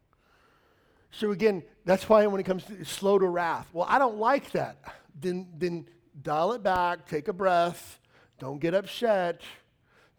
[1.17, 4.51] So again, that's why when it comes to slow to wrath, well, I don't like
[4.51, 4.77] that.
[5.19, 5.87] Then, then
[6.21, 7.99] dial it back, take a breath,
[8.37, 9.41] don't get upset.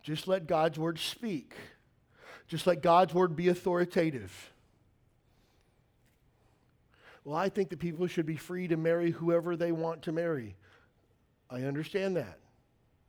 [0.03, 1.55] Just let God's word speak.
[2.49, 4.53] Just let God's word be authoritative.
[7.23, 10.57] Well, I think that people should be free to marry whoever they want to marry.
[11.49, 12.41] I understand that.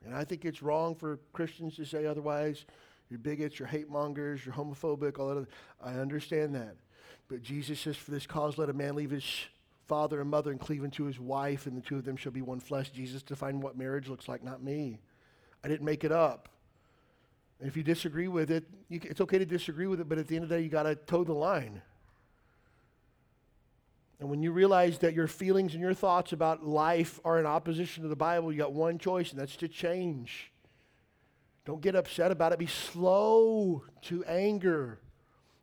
[0.05, 2.65] And I think it's wrong for Christians to say otherwise.
[3.09, 5.47] You're bigots, you're hate mongers, you're homophobic, all that.
[5.83, 6.75] I understand that.
[7.29, 9.23] But Jesus says, For this cause, let a man leave his
[9.87, 12.41] father and mother and cleave unto his wife, and the two of them shall be
[12.41, 12.89] one flesh.
[12.89, 14.99] Jesus defined what marriage looks like, not me.
[15.63, 16.49] I didn't make it up.
[17.59, 20.27] And if you disagree with it, you, it's okay to disagree with it, but at
[20.27, 21.81] the end of the day, you got to toe the line.
[24.19, 28.03] And when you realize that your feelings and your thoughts about life are in opposition
[28.03, 30.51] to the Bible, you got one choice, and that's to change.
[31.65, 32.59] Don't get upset about it.
[32.59, 34.99] Be slow to anger.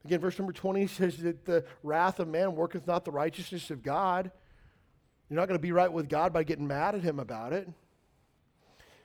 [0.07, 3.83] Again, verse number 20 says that the wrath of man worketh not the righteousness of
[3.83, 4.31] God.
[5.29, 7.69] You're not going to be right with God by getting mad at him about it.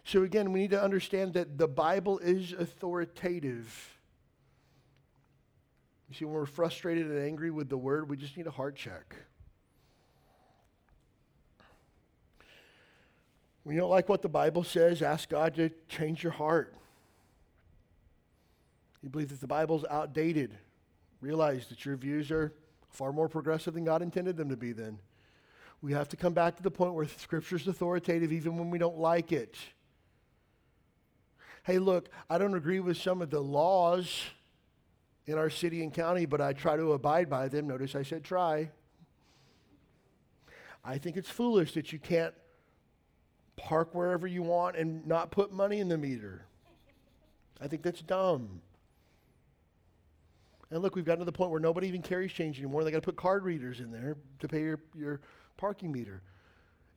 [0.04, 3.98] So, again, we need to understand that the Bible is authoritative.
[6.08, 8.76] You see, when we're frustrated and angry with the word, we just need a heart
[8.76, 9.16] check.
[13.64, 16.76] When you don't like what the Bible says, ask God to change your heart.
[19.02, 20.56] You believe that the Bible's outdated,
[21.22, 22.54] realize that your views are
[22.90, 25.00] far more progressive than God intended them to be then.
[25.82, 29.00] We have to come back to the point where Scripture's authoritative even when we don't
[29.00, 29.56] like it.
[31.64, 34.24] Hey, look, I don't agree with some of the laws
[35.28, 37.68] in our city and county, but I try to abide by them.
[37.68, 38.70] Notice I said try.
[40.84, 42.34] I think it's foolish that you can't
[43.56, 46.46] park wherever you want and not put money in the meter.
[47.60, 48.62] I think that's dumb.
[50.72, 52.84] And look, we've gotten to the point where nobody even carries change anymore.
[52.84, 55.22] They got to put card readers in there to pay your, your
[55.58, 56.22] parking meter.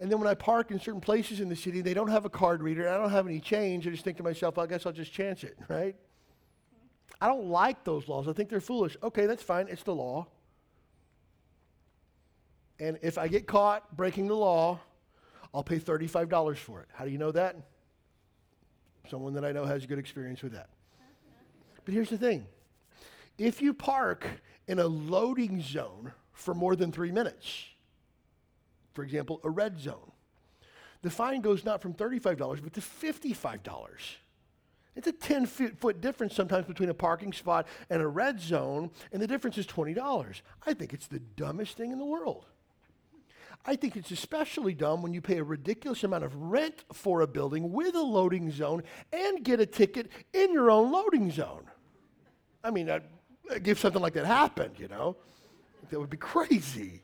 [0.00, 2.30] And then when I park in certain places in the city, they don't have a
[2.30, 3.86] card reader, I don't have any change.
[3.86, 5.96] I just think to myself, I guess I'll just chance it, right?
[7.20, 8.28] I don't like those laws.
[8.28, 8.96] I think they're foolish.
[9.02, 9.66] Okay, that's fine.
[9.68, 10.26] It's the law.
[12.78, 14.80] And if I get caught breaking the law,
[15.52, 16.88] I'll pay $35 for it.
[16.92, 17.56] How do you know that?
[19.08, 20.68] Someone that I know has a good experience with that.
[21.84, 22.46] But here's the thing
[23.38, 24.26] if you park
[24.66, 27.66] in a loading zone for more than three minutes,
[28.92, 30.12] for example, a red zone,
[31.02, 33.98] the fine goes not from $35 but to $55.
[34.96, 39.20] It's a 10 foot difference sometimes between a parking spot and a red zone, and
[39.20, 40.40] the difference is $20.
[40.66, 42.46] I think it's the dumbest thing in the world.
[43.66, 47.26] I think it's especially dumb when you pay a ridiculous amount of rent for a
[47.26, 48.82] building with a loading zone
[49.12, 51.64] and get a ticket in your own loading zone.
[52.62, 52.88] I mean,
[53.50, 55.16] if something like that happened, you know,
[55.90, 57.02] that would be crazy.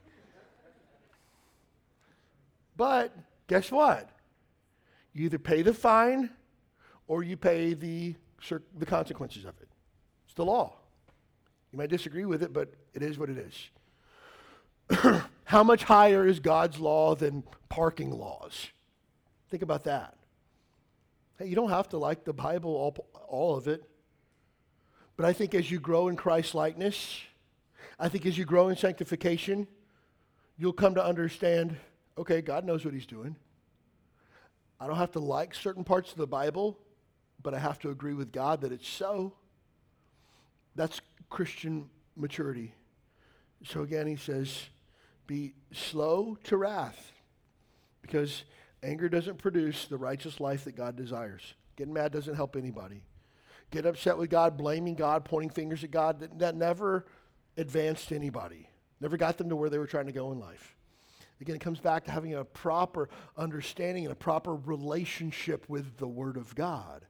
[2.77, 3.15] But
[3.47, 4.09] guess what?
[5.13, 6.31] You either pay the fine
[7.07, 8.15] or you pay the,
[8.79, 9.69] the consequences of it.
[10.25, 10.77] It's the law.
[11.73, 15.23] You might disagree with it, but it is what it is.
[15.45, 18.69] How much higher is God's law than parking laws?
[19.51, 20.17] Think about that.
[21.39, 23.85] Hey, you don't have to like the Bible, all, all of it.
[25.21, 27.21] But I think as you grow in Christ likeness,
[27.99, 29.69] I think as you grow in sanctification,
[30.57, 31.77] you'll come to understand
[32.17, 33.37] okay, God knows what He's doing.
[34.81, 36.79] I don't have to like certain parts of the Bible,
[37.43, 39.35] but I have to agree with God that it's so.
[40.75, 42.73] That's Christian maturity.
[43.63, 44.71] So again, he says,
[45.27, 47.13] be slow to wrath
[48.01, 48.45] because
[48.83, 51.43] anger doesn't produce the righteous life that God desires.
[51.77, 53.03] Getting mad doesn't help anybody.
[53.71, 57.07] Get upset with God, blaming God, pointing fingers at God, that, never
[57.57, 58.69] advanced anybody,
[59.01, 60.77] never got them to where they were trying to go in life.
[61.41, 66.07] Again, it comes back to having a proper understanding and a proper relationship with the
[66.07, 67.07] Word of God.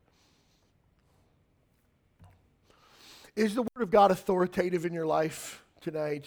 [3.34, 6.26] Is the Word of God authoritative in your life tonight?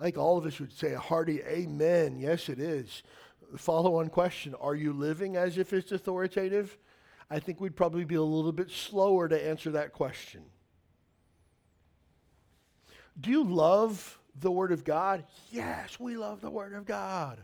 [0.00, 2.18] I think all of us would say a hearty amen.
[2.18, 3.02] Yes, it is.
[3.56, 6.78] Follow on question Are you living as if it's authoritative?
[7.30, 10.42] I think we'd probably be a little bit slower to answer that question.
[13.20, 15.24] Do you love the Word of God?
[15.50, 17.38] Yes, we love the Word of God.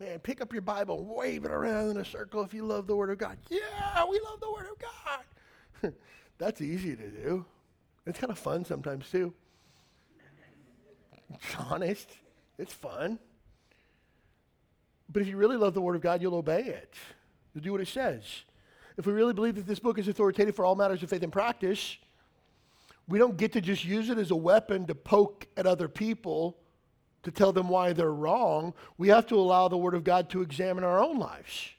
[0.00, 2.96] Man, pick up your Bible, wave it around in a circle if you love the
[2.96, 3.38] Word of God.
[3.48, 5.94] Yeah, we love the Word of God.
[6.38, 7.44] That's easy to do.
[8.06, 9.32] It's kind of fun sometimes too.
[11.34, 12.10] It's honest.
[12.58, 13.18] It's fun.
[15.10, 16.94] But if you really love the Word of God, you'll obey it.
[17.54, 18.24] You'll do what it says.
[18.98, 21.32] If we really believe that this book is authoritative for all matters of faith and
[21.32, 21.96] practice,
[23.06, 26.58] we don't get to just use it as a weapon to poke at other people
[27.22, 28.74] to tell them why they're wrong.
[28.98, 31.70] We have to allow the Word of God to examine our own lives.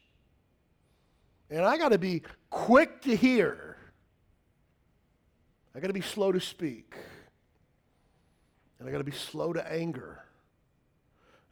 [1.49, 3.65] And I got to be quick to hear
[5.75, 6.95] I got to be slow to speak.
[8.79, 10.23] And I got to be slow to anger.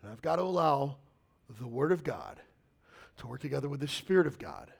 [0.01, 0.97] And I've got to allow
[1.59, 2.39] the Word of God
[3.18, 4.72] to work together with the Spirit of God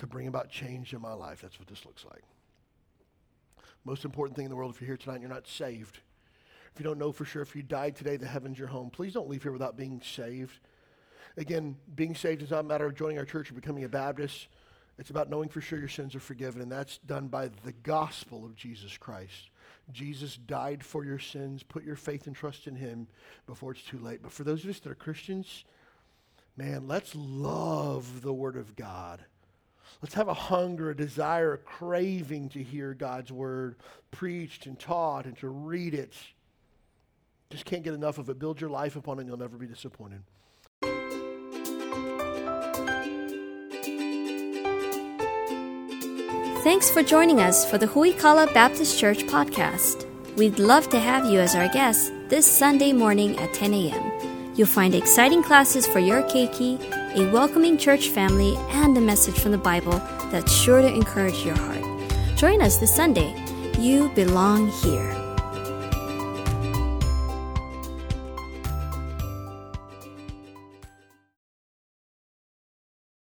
[0.00, 1.40] to bring about change in my life.
[1.40, 2.22] That's what this looks like.
[3.84, 6.00] Most important thing in the world, if you're here tonight and you're not saved,
[6.74, 9.12] if you don't know for sure if you died today, the heaven's your home, please
[9.12, 10.58] don't leave here without being saved.
[11.36, 14.48] Again, being saved is not a matter of joining our church or becoming a Baptist.
[14.98, 18.44] It's about knowing for sure your sins are forgiven, and that's done by the gospel
[18.44, 19.50] of Jesus Christ.
[19.92, 21.62] Jesus died for your sins.
[21.62, 23.06] Put your faith and trust in him
[23.46, 24.22] before it's too late.
[24.22, 25.64] But for those of us that are Christians,
[26.56, 29.24] man, let's love the Word of God.
[30.02, 33.76] Let's have a hunger, a desire, a craving to hear God's Word
[34.10, 36.14] preached and taught and to read it.
[37.50, 38.38] Just can't get enough of it.
[38.38, 40.22] Build your life upon it, and you'll never be disappointed.
[46.62, 50.06] Thanks for joining us for the Huikala Baptist Church podcast.
[50.36, 54.54] We'd love to have you as our guest this Sunday morning at 10 a.m.
[54.54, 56.78] You'll find exciting classes for your keiki,
[57.14, 60.00] a welcoming church family, and a message from the Bible
[60.30, 61.82] that's sure to encourage your heart.
[62.36, 63.34] Join us this Sunday.
[63.78, 65.19] You belong here.